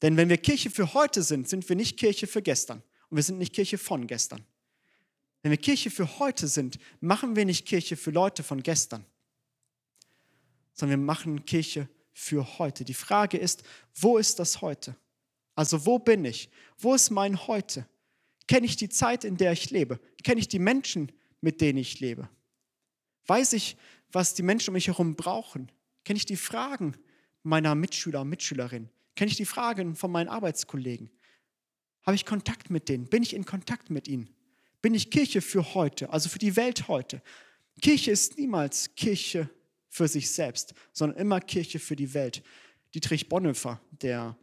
Denn 0.01 0.15
wenn 0.15 0.29
wir 0.29 0.37
Kirche 0.37 0.69
für 0.69 0.93
heute 0.93 1.21
sind, 1.23 1.49
sind 1.49 1.67
wir 1.67 1.75
nicht 1.75 1.97
Kirche 1.97 2.25
für 2.25 2.41
gestern. 2.41 2.81
Und 3.09 3.17
wir 3.17 3.23
sind 3.23 3.37
nicht 3.37 3.53
Kirche 3.53 3.77
von 3.77 4.07
gestern. 4.07 4.45
Wenn 5.41 5.51
wir 5.51 5.57
Kirche 5.57 5.91
für 5.91 6.19
heute 6.19 6.47
sind, 6.47 6.79
machen 7.01 7.35
wir 7.35 7.45
nicht 7.45 7.65
Kirche 7.65 7.97
für 7.97 8.11
Leute 8.11 8.43
von 8.43 8.63
gestern, 8.63 9.05
sondern 10.73 10.99
wir 10.99 11.05
machen 11.05 11.45
Kirche 11.45 11.87
für 12.13 12.59
heute. 12.59 12.83
Die 12.85 12.93
Frage 12.93 13.37
ist, 13.37 13.63
wo 13.95 14.17
ist 14.17 14.39
das 14.39 14.61
heute? 14.61 14.95
Also 15.55 15.85
wo 15.85 15.99
bin 15.99 16.23
ich? 16.25 16.49
Wo 16.77 16.93
ist 16.93 17.09
mein 17.09 17.47
heute? 17.47 17.85
Kenne 18.49 18.65
ich 18.65 18.77
die 18.77 18.89
Zeit, 18.89 19.25
in 19.25 19.37
der 19.37 19.51
ich 19.51 19.69
lebe? 19.69 19.99
Kenne 20.23 20.39
ich 20.39 20.47
die 20.47 20.57
Menschen, 20.57 21.11
mit 21.39 21.61
denen 21.61 21.77
ich 21.77 21.99
lebe? 21.99 22.27
Weiß 23.27 23.53
ich, 23.53 23.77
was 24.11 24.33
die 24.33 24.41
Menschen 24.41 24.71
um 24.71 24.73
mich 24.73 24.87
herum 24.87 25.15
brauchen? 25.15 25.71
Kenne 26.03 26.17
ich 26.17 26.25
die 26.25 26.35
Fragen 26.35 26.95
meiner 27.43 27.75
Mitschüler 27.75 28.21
und 28.21 28.29
Mitschülerin? 28.29 28.89
Kenne 29.15 29.29
ich 29.29 29.37
die 29.37 29.45
Fragen 29.45 29.95
von 29.95 30.11
meinen 30.11 30.29
Arbeitskollegen? 30.29 31.11
Habe 32.01 32.15
ich 32.15 32.25
Kontakt 32.25 32.71
mit 32.71 32.89
denen? 32.89 33.05
Bin 33.05 33.21
ich 33.21 33.35
in 33.35 33.45
Kontakt 33.45 33.91
mit 33.91 34.07
ihnen? 34.07 34.31
Bin 34.81 34.95
ich 34.95 35.11
Kirche 35.11 35.41
für 35.41 35.75
heute, 35.75 36.09
also 36.09 36.27
für 36.27 36.39
die 36.39 36.55
Welt 36.55 36.87
heute? 36.87 37.21
Kirche 37.83 38.09
ist 38.09 38.39
niemals 38.39 38.95
Kirche 38.95 39.47
für 39.89 40.07
sich 40.07 40.31
selbst, 40.31 40.73
sondern 40.91 41.19
immer 41.19 41.39
Kirche 41.39 41.77
für 41.77 41.95
die 41.95 42.15
Welt. 42.15 42.41
Dietrich 42.95 43.29
Bonhoeffer, 43.29 43.79
der 43.91 44.35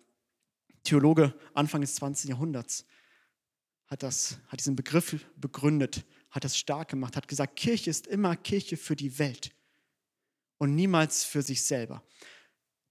Theologe 0.84 1.34
Anfang 1.54 1.80
des 1.80 1.96
20. 1.96 2.30
Jahrhunderts, 2.30 2.86
hat, 3.86 4.02
das, 4.02 4.38
hat 4.48 4.60
diesen 4.60 4.76
Begriff 4.76 5.16
begründet, 5.36 6.04
hat 6.30 6.44
das 6.44 6.56
stark 6.56 6.88
gemacht, 6.88 7.16
hat 7.16 7.28
gesagt, 7.28 7.56
Kirche 7.56 7.90
ist 7.90 8.06
immer 8.06 8.36
Kirche 8.36 8.76
für 8.76 8.96
die 8.96 9.18
Welt 9.18 9.50
und 10.58 10.74
niemals 10.74 11.24
für 11.24 11.42
sich 11.42 11.62
selber. 11.62 12.02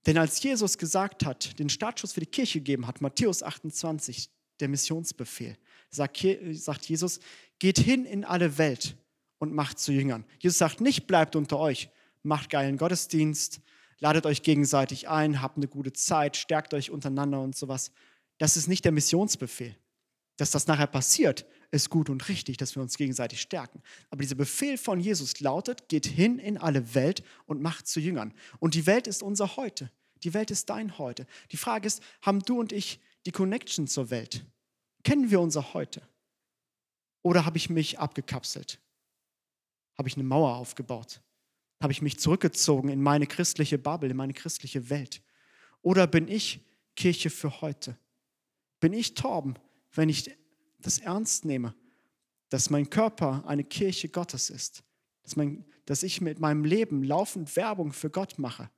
Denn 0.06 0.18
als 0.18 0.42
Jesus 0.42 0.78
gesagt 0.78 1.24
hat, 1.24 1.58
den 1.58 1.68
Startschuss 1.68 2.12
für 2.12 2.20
die 2.20 2.26
Kirche 2.26 2.60
gegeben 2.60 2.86
hat, 2.86 3.00
Matthäus 3.00 3.42
28, 3.42 4.30
der 4.60 4.68
Missionsbefehl, 4.68 5.56
sagt, 5.90 6.24
sagt 6.52 6.86
Jesus, 6.86 7.20
geht 7.58 7.78
hin 7.78 8.04
in 8.04 8.24
alle 8.24 8.56
Welt 8.58 8.96
und 9.38 9.52
macht 9.52 9.78
zu 9.78 9.92
Jüngern. 9.92 10.24
Jesus 10.38 10.58
sagt 10.58 10.80
nicht, 10.80 11.06
bleibt 11.06 11.36
unter 11.36 11.58
euch, 11.58 11.90
macht 12.22 12.50
geilen 12.50 12.78
Gottesdienst, 12.78 13.60
ladet 13.98 14.26
euch 14.26 14.42
gegenseitig 14.42 15.08
ein, 15.08 15.42
habt 15.42 15.56
eine 15.56 15.68
gute 15.68 15.92
Zeit, 15.92 16.36
stärkt 16.36 16.72
euch 16.74 16.90
untereinander 16.90 17.40
und 17.40 17.56
sowas. 17.56 17.90
Das 18.38 18.56
ist 18.56 18.68
nicht 18.68 18.84
der 18.84 18.92
Missionsbefehl. 18.92 19.76
Dass 20.36 20.50
das 20.50 20.66
nachher 20.66 20.86
passiert, 20.86 21.46
ist 21.70 21.90
gut 21.90 22.10
und 22.10 22.28
richtig, 22.28 22.58
dass 22.58 22.74
wir 22.76 22.82
uns 22.82 22.96
gegenseitig 22.96 23.40
stärken. 23.40 23.82
Aber 24.10 24.22
dieser 24.22 24.34
Befehl 24.34 24.76
von 24.78 25.00
Jesus 25.00 25.40
lautet, 25.40 25.88
geht 25.88 26.06
hin 26.06 26.38
in 26.38 26.58
alle 26.58 26.94
Welt 26.94 27.22
und 27.46 27.62
macht 27.62 27.86
zu 27.86 28.00
Jüngern. 28.00 28.34
Und 28.58 28.74
die 28.74 28.86
Welt 28.86 29.06
ist 29.06 29.22
unser 29.22 29.56
Heute. 29.56 29.90
Die 30.22 30.34
Welt 30.34 30.50
ist 30.50 30.70
dein 30.70 30.98
Heute. 30.98 31.26
Die 31.52 31.56
Frage 31.56 31.86
ist, 31.86 32.02
haben 32.22 32.40
du 32.40 32.60
und 32.60 32.72
ich 32.72 33.00
die 33.24 33.32
Connection 33.32 33.86
zur 33.86 34.10
Welt? 34.10 34.44
Kennen 35.04 35.30
wir 35.30 35.40
unser 35.40 35.74
Heute? 35.74 36.02
Oder 37.22 37.44
habe 37.44 37.56
ich 37.56 37.70
mich 37.70 37.98
abgekapselt? 37.98 38.78
Habe 39.98 40.08
ich 40.08 40.16
eine 40.16 40.24
Mauer 40.24 40.56
aufgebaut? 40.56 41.20
Habe 41.80 41.92
ich 41.92 42.02
mich 42.02 42.18
zurückgezogen 42.18 42.88
in 42.88 43.02
meine 43.02 43.26
christliche 43.26 43.78
Bubble, 43.78 44.10
in 44.10 44.16
meine 44.16 44.32
christliche 44.32 44.90
Welt? 44.90 45.22
Oder 45.82 46.06
bin 46.06 46.28
ich 46.28 46.60
Kirche 46.94 47.30
für 47.30 47.60
heute? 47.60 47.98
Bin 48.80 48.92
ich 48.92 49.14
Torben, 49.14 49.58
wenn 49.96 50.08
ich 50.08 50.30
das 50.78 50.98
ernst 50.98 51.44
nehme, 51.44 51.74
dass 52.48 52.70
mein 52.70 52.90
Körper 52.90 53.44
eine 53.46 53.64
Kirche 53.64 54.08
Gottes 54.08 54.50
ist? 54.50 54.84
Dass, 55.22 55.36
mein, 55.36 55.64
dass 55.84 56.02
ich 56.02 56.20
mit 56.20 56.38
meinem 56.38 56.64
Leben 56.64 57.02
laufend 57.02 57.56
Werbung 57.56 57.92
für 57.92 58.10
Gott 58.10 58.38
mache? 58.38 58.70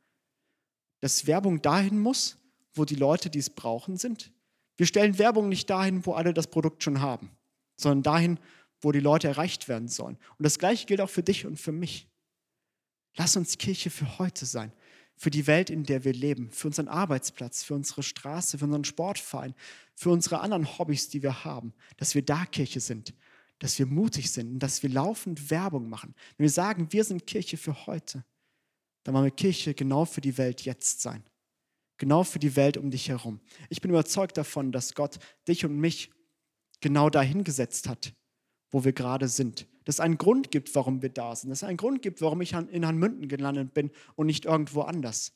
Dass 1.00 1.26
Werbung 1.26 1.60
dahin 1.60 1.98
muss, 1.98 2.38
wo 2.72 2.84
die 2.84 2.94
Leute, 2.94 3.30
die 3.30 3.38
es 3.38 3.50
brauchen, 3.50 3.96
sind? 3.96 4.32
Wir 4.76 4.86
stellen 4.86 5.18
Werbung 5.18 5.48
nicht 5.48 5.68
dahin, 5.68 6.06
wo 6.06 6.12
alle 6.12 6.32
das 6.32 6.46
Produkt 6.46 6.82
schon 6.82 7.00
haben 7.00 7.30
sondern 7.78 8.02
dahin, 8.02 8.40
wo 8.80 8.92
die 8.92 9.00
Leute 9.00 9.28
erreicht 9.28 9.68
werden 9.68 9.88
sollen. 9.88 10.18
Und 10.36 10.44
das 10.44 10.58
Gleiche 10.58 10.86
gilt 10.86 11.00
auch 11.00 11.10
für 11.10 11.22
dich 11.22 11.46
und 11.46 11.58
für 11.58 11.72
mich. 11.72 12.08
Lass 13.16 13.36
uns 13.36 13.56
Kirche 13.58 13.90
für 13.90 14.18
heute 14.18 14.44
sein, 14.44 14.72
für 15.18 15.30
die 15.30 15.46
Welt, 15.46 15.68
in 15.68 15.82
der 15.82 16.04
wir 16.04 16.12
leben, 16.12 16.50
für 16.50 16.68
unseren 16.68 16.88
Arbeitsplatz, 16.88 17.64
für 17.64 17.74
unsere 17.74 18.02
Straße, 18.02 18.56
für 18.56 18.64
unseren 18.64 18.84
Sportverein, 18.84 19.54
für 19.94 20.10
unsere 20.10 20.40
anderen 20.40 20.78
Hobbys, 20.78 21.08
die 21.08 21.22
wir 21.22 21.44
haben, 21.44 21.74
dass 21.96 22.14
wir 22.14 22.22
da 22.22 22.46
Kirche 22.46 22.80
sind, 22.80 23.12
dass 23.58 23.78
wir 23.78 23.86
mutig 23.86 24.30
sind 24.30 24.52
und 24.52 24.58
dass 24.60 24.82
wir 24.82 24.90
laufend 24.90 25.50
Werbung 25.50 25.88
machen. 25.88 26.14
Wenn 26.36 26.44
wir 26.44 26.50
sagen, 26.50 26.92
wir 26.92 27.02
sind 27.02 27.26
Kirche 27.26 27.56
für 27.56 27.86
heute, 27.86 28.24
dann 29.02 29.14
wollen 29.14 29.24
wir 29.24 29.32
Kirche 29.32 29.74
genau 29.74 30.04
für 30.04 30.20
die 30.20 30.38
Welt 30.38 30.62
jetzt 30.62 31.00
sein. 31.00 31.24
Genau 31.96 32.22
für 32.22 32.38
die 32.38 32.54
Welt 32.54 32.76
um 32.76 32.92
dich 32.92 33.08
herum. 33.08 33.40
Ich 33.70 33.80
bin 33.80 33.90
überzeugt 33.90 34.36
davon, 34.36 34.70
dass 34.70 34.94
Gott 34.94 35.18
dich 35.48 35.64
und 35.64 35.76
mich 35.76 36.12
genau 36.80 37.10
dahin 37.10 37.42
gesetzt 37.42 37.88
hat, 37.88 38.14
wo 38.70 38.84
wir 38.84 38.92
gerade 38.92 39.26
sind. 39.26 39.66
Dass 39.88 39.94
es 39.94 40.00
einen 40.00 40.18
Grund 40.18 40.50
gibt, 40.50 40.74
warum 40.74 41.00
wir 41.00 41.08
da 41.08 41.34
sind. 41.34 41.48
Dass 41.48 41.60
es 41.60 41.64
einen 41.64 41.78
Grund 41.78 42.02
gibt, 42.02 42.20
warum 42.20 42.42
ich 42.42 42.52
in 42.52 42.86
Hanmünden 42.86 43.26
gelandet 43.26 43.72
bin 43.72 43.90
und 44.16 44.26
nicht 44.26 44.44
irgendwo 44.44 44.82
anders. 44.82 45.32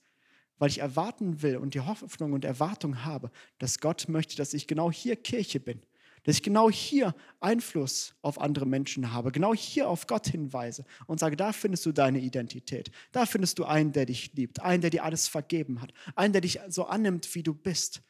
Weil 0.59 0.69
ich 0.69 0.81
erwarten 0.81 1.41
will 1.41 1.57
und 1.57 1.73
die 1.73 1.81
Hoffnung 1.81 2.35
und 2.35 2.45
Erwartung 2.45 3.07
habe, 3.07 3.31
dass 3.57 3.79
Gott 3.79 4.11
möchte, 4.11 4.37
dass 4.37 4.53
ich 4.53 4.67
genau 4.67 4.93
hier 4.93 5.17
Kirche 5.17 5.59
bin. 5.59 5.81
Dass 6.25 6.37
ich 6.37 6.43
genau 6.43 6.71
hier 6.71 7.15
Einfluss 7.41 8.15
auf 8.21 8.38
andere 8.38 8.67
Menschen 8.67 9.11
habe, 9.11 9.33
genau 9.33 9.55
hier 9.55 9.88
auf 9.88 10.07
Gott 10.07 10.27
hinweise 10.27 10.85
und 11.07 11.19
sage, 11.19 11.37
da 11.37 11.55
findest 11.55 11.87
du 11.87 11.93
deine 11.93 12.21
Identität. 12.21 12.91
Da 13.11 13.25
findest 13.25 13.59
du 13.59 13.65
einen, 13.65 13.93
der 13.93 14.05
dich 14.05 14.35
liebt, 14.35 14.61
einen, 14.61 14.83
der 14.83 14.91
dir 14.91 15.03
alles 15.03 15.29
vergeben 15.29 15.81
hat, 15.81 15.95
einen, 16.15 16.35
der 16.35 16.43
dich 16.43 16.61
so 16.69 16.85
annimmt, 16.85 17.35
wie 17.35 17.43
du 17.43 17.55
bist 17.55 18.03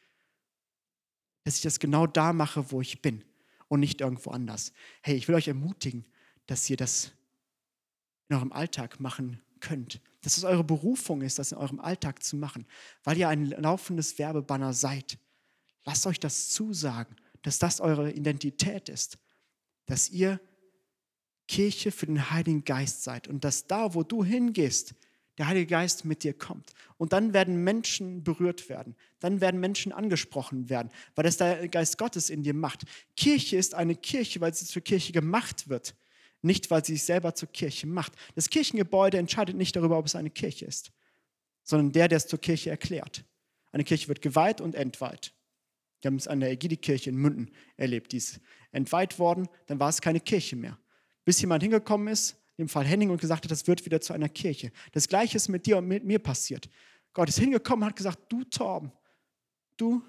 dass 1.43 1.57
ich 1.57 1.61
das 1.61 1.79
genau 1.79 2.07
da 2.07 2.33
mache, 2.33 2.71
wo 2.71 2.81
ich 2.81 3.01
bin 3.01 3.23
und 3.67 3.79
nicht 3.79 4.01
irgendwo 4.01 4.31
anders. 4.31 4.73
Hey, 5.01 5.15
ich 5.15 5.27
will 5.27 5.35
euch 5.35 5.47
ermutigen, 5.47 6.05
dass 6.47 6.69
ihr 6.69 6.77
das 6.77 7.11
in 8.29 8.35
eurem 8.35 8.51
Alltag 8.51 8.99
machen 8.99 9.41
könnt. 9.59 10.01
Dass 10.21 10.37
es 10.37 10.43
eure 10.43 10.63
Berufung 10.63 11.21
ist, 11.21 11.39
das 11.39 11.51
in 11.51 11.57
eurem 11.57 11.79
Alltag 11.79 12.23
zu 12.23 12.35
machen, 12.35 12.65
weil 13.03 13.17
ihr 13.17 13.29
ein 13.29 13.47
laufendes 13.47 14.17
Werbebanner 14.19 14.73
seid. 14.73 15.17
Lasst 15.85 16.05
euch 16.07 16.19
das 16.19 16.49
zusagen, 16.49 17.15
dass 17.41 17.59
das 17.59 17.81
eure 17.81 18.11
Identität 18.11 18.89
ist, 18.89 19.17
dass 19.85 20.09
ihr 20.09 20.39
Kirche 21.47 21.91
für 21.91 22.05
den 22.05 22.31
Heiligen 22.31 22.63
Geist 22.63 23.03
seid 23.03 23.27
und 23.27 23.43
dass 23.43 23.67
da, 23.67 23.93
wo 23.93 24.03
du 24.03 24.23
hingehst, 24.23 24.95
der 25.37 25.47
Heilige 25.47 25.67
Geist 25.67 26.05
mit 26.05 26.23
dir 26.23 26.33
kommt. 26.33 26.73
Und 26.97 27.11
dann 27.11 27.33
werden 27.33 27.63
Menschen 27.63 28.23
berührt 28.23 28.69
werden. 28.69 28.95
Dann 29.19 29.41
werden 29.41 29.59
Menschen 29.59 29.91
angesprochen 29.91 30.69
werden, 30.69 30.91
weil 31.15 31.23
das 31.23 31.37
der 31.37 31.67
Geist 31.67 31.97
Gottes 31.97 32.29
in 32.29 32.43
dir 32.43 32.53
macht. 32.53 32.83
Kirche 33.15 33.57
ist 33.57 33.73
eine 33.73 33.95
Kirche, 33.95 34.41
weil 34.41 34.53
sie 34.53 34.65
zur 34.65 34.83
Kirche 34.83 35.11
gemacht 35.11 35.69
wird, 35.69 35.95
nicht 36.43 36.69
weil 36.69 36.85
sie 36.85 36.93
sich 36.93 37.03
selber 37.03 37.33
zur 37.33 37.49
Kirche 37.49 37.87
macht. 37.87 38.13
Das 38.35 38.49
Kirchengebäude 38.49 39.17
entscheidet 39.17 39.55
nicht 39.55 39.75
darüber, 39.75 39.97
ob 39.97 40.05
es 40.05 40.15
eine 40.15 40.29
Kirche 40.29 40.65
ist, 40.65 40.91
sondern 41.63 41.91
der, 41.91 42.07
der 42.07 42.17
es 42.17 42.27
zur 42.27 42.39
Kirche 42.39 42.69
erklärt. 42.69 43.25
Eine 43.71 43.83
Kirche 43.83 44.07
wird 44.07 44.21
geweiht 44.21 44.61
und 44.61 44.75
entweiht. 44.75 45.33
Wir 46.01 46.09
haben 46.09 46.17
es 46.17 46.27
an 46.27 46.41
der 46.41 46.51
Ägidikirche 46.51 47.09
in 47.09 47.15
Münden 47.15 47.49
erlebt. 47.77 48.11
Die 48.11 48.17
ist 48.17 48.41
entweiht 48.71 49.19
worden, 49.19 49.47
dann 49.67 49.79
war 49.79 49.89
es 49.89 50.01
keine 50.01 50.19
Kirche 50.19 50.55
mehr. 50.55 50.77
Bis 51.23 51.39
jemand 51.39 51.63
hingekommen 51.63 52.09
ist, 52.09 52.35
dem 52.57 52.67
Fall 52.67 52.85
Henning, 52.85 53.09
und 53.09 53.21
gesagt 53.21 53.45
hat, 53.45 53.51
das 53.51 53.67
wird 53.67 53.85
wieder 53.85 54.01
zu 54.01 54.13
einer 54.13 54.29
Kirche. 54.29 54.71
Das 54.91 55.07
Gleiche 55.07 55.37
ist 55.37 55.47
mit 55.47 55.65
dir 55.65 55.77
und 55.77 55.87
mit 55.87 56.03
mir 56.03 56.19
passiert. 56.19 56.69
Gott 57.13 57.29
ist 57.29 57.39
hingekommen 57.39 57.83
und 57.83 57.89
hat 57.89 57.95
gesagt, 57.95 58.19
du 58.29 58.43
Torben, 58.43 58.91
du, 59.77 60.03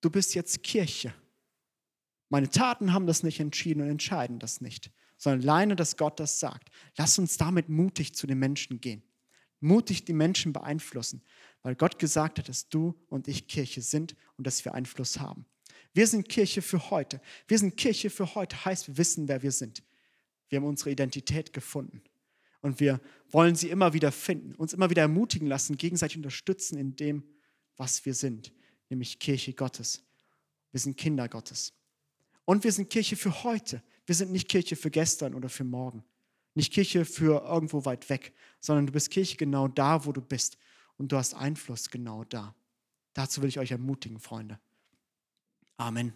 du 0.00 0.10
bist 0.10 0.34
jetzt 0.34 0.62
Kirche. 0.62 1.14
Meine 2.28 2.50
Taten 2.50 2.92
haben 2.92 3.06
das 3.06 3.22
nicht 3.22 3.40
entschieden 3.40 3.82
und 3.82 3.88
entscheiden 3.88 4.38
das 4.38 4.60
nicht, 4.60 4.90
sondern 5.18 5.42
alleine, 5.42 5.76
dass 5.76 5.96
Gott 5.96 6.18
das 6.18 6.40
sagt. 6.40 6.70
Lass 6.96 7.18
uns 7.18 7.36
damit 7.36 7.68
mutig 7.68 8.14
zu 8.14 8.26
den 8.26 8.38
Menschen 8.38 8.80
gehen. 8.80 9.02
Mutig 9.60 10.04
die 10.04 10.12
Menschen 10.12 10.52
beeinflussen, 10.52 11.22
weil 11.62 11.74
Gott 11.74 11.98
gesagt 11.98 12.38
hat, 12.38 12.48
dass 12.48 12.68
du 12.68 12.94
und 13.08 13.28
ich 13.28 13.48
Kirche 13.48 13.82
sind 13.82 14.14
und 14.36 14.46
dass 14.46 14.64
wir 14.64 14.72
Einfluss 14.72 15.18
haben. 15.18 15.44
Wir 15.92 16.06
sind 16.06 16.28
Kirche 16.28 16.62
für 16.62 16.90
heute. 16.90 17.20
Wir 17.48 17.58
sind 17.58 17.76
Kirche 17.76 18.08
für 18.08 18.36
heute, 18.36 18.64
heißt, 18.64 18.86
wir 18.86 18.98
wissen, 18.98 19.26
wer 19.26 19.42
wir 19.42 19.50
sind. 19.50 19.82
Wir 20.48 20.58
haben 20.58 20.66
unsere 20.66 20.90
Identität 20.90 21.52
gefunden. 21.52 22.02
Und 22.60 22.80
wir 22.80 23.00
wollen 23.30 23.56
sie 23.56 23.68
immer 23.68 23.92
wieder 23.92 24.12
finden, 24.12 24.54
uns 24.54 24.72
immer 24.72 24.90
wieder 24.90 25.02
ermutigen 25.02 25.48
lassen, 25.48 25.76
gegenseitig 25.76 26.16
unterstützen 26.16 26.78
in 26.78 26.96
dem, 26.96 27.24
was 27.76 28.04
wir 28.04 28.14
sind, 28.14 28.52
nämlich 28.88 29.18
Kirche 29.18 29.52
Gottes. 29.52 30.04
Wir 30.70 30.80
sind 30.80 30.96
Kinder 30.96 31.28
Gottes. 31.28 31.72
Und 32.44 32.64
wir 32.64 32.72
sind 32.72 32.90
Kirche 32.90 33.16
für 33.16 33.42
heute. 33.44 33.82
Wir 34.08 34.14
sind 34.14 34.32
nicht 34.32 34.48
Kirche 34.48 34.74
für 34.74 34.90
gestern 34.90 35.34
oder 35.34 35.50
für 35.50 35.64
morgen. 35.64 36.02
Nicht 36.54 36.72
Kirche 36.72 37.04
für 37.04 37.44
irgendwo 37.44 37.84
weit 37.84 38.08
weg, 38.08 38.32
sondern 38.58 38.86
du 38.86 38.92
bist 38.92 39.10
Kirche 39.10 39.36
genau 39.36 39.68
da, 39.68 40.06
wo 40.06 40.12
du 40.12 40.22
bist. 40.22 40.56
Und 40.96 41.12
du 41.12 41.18
hast 41.18 41.34
Einfluss 41.34 41.90
genau 41.90 42.24
da. 42.24 42.54
Dazu 43.12 43.42
will 43.42 43.50
ich 43.50 43.58
euch 43.58 43.70
ermutigen, 43.70 44.18
Freunde. 44.18 44.58
Amen. 45.76 46.14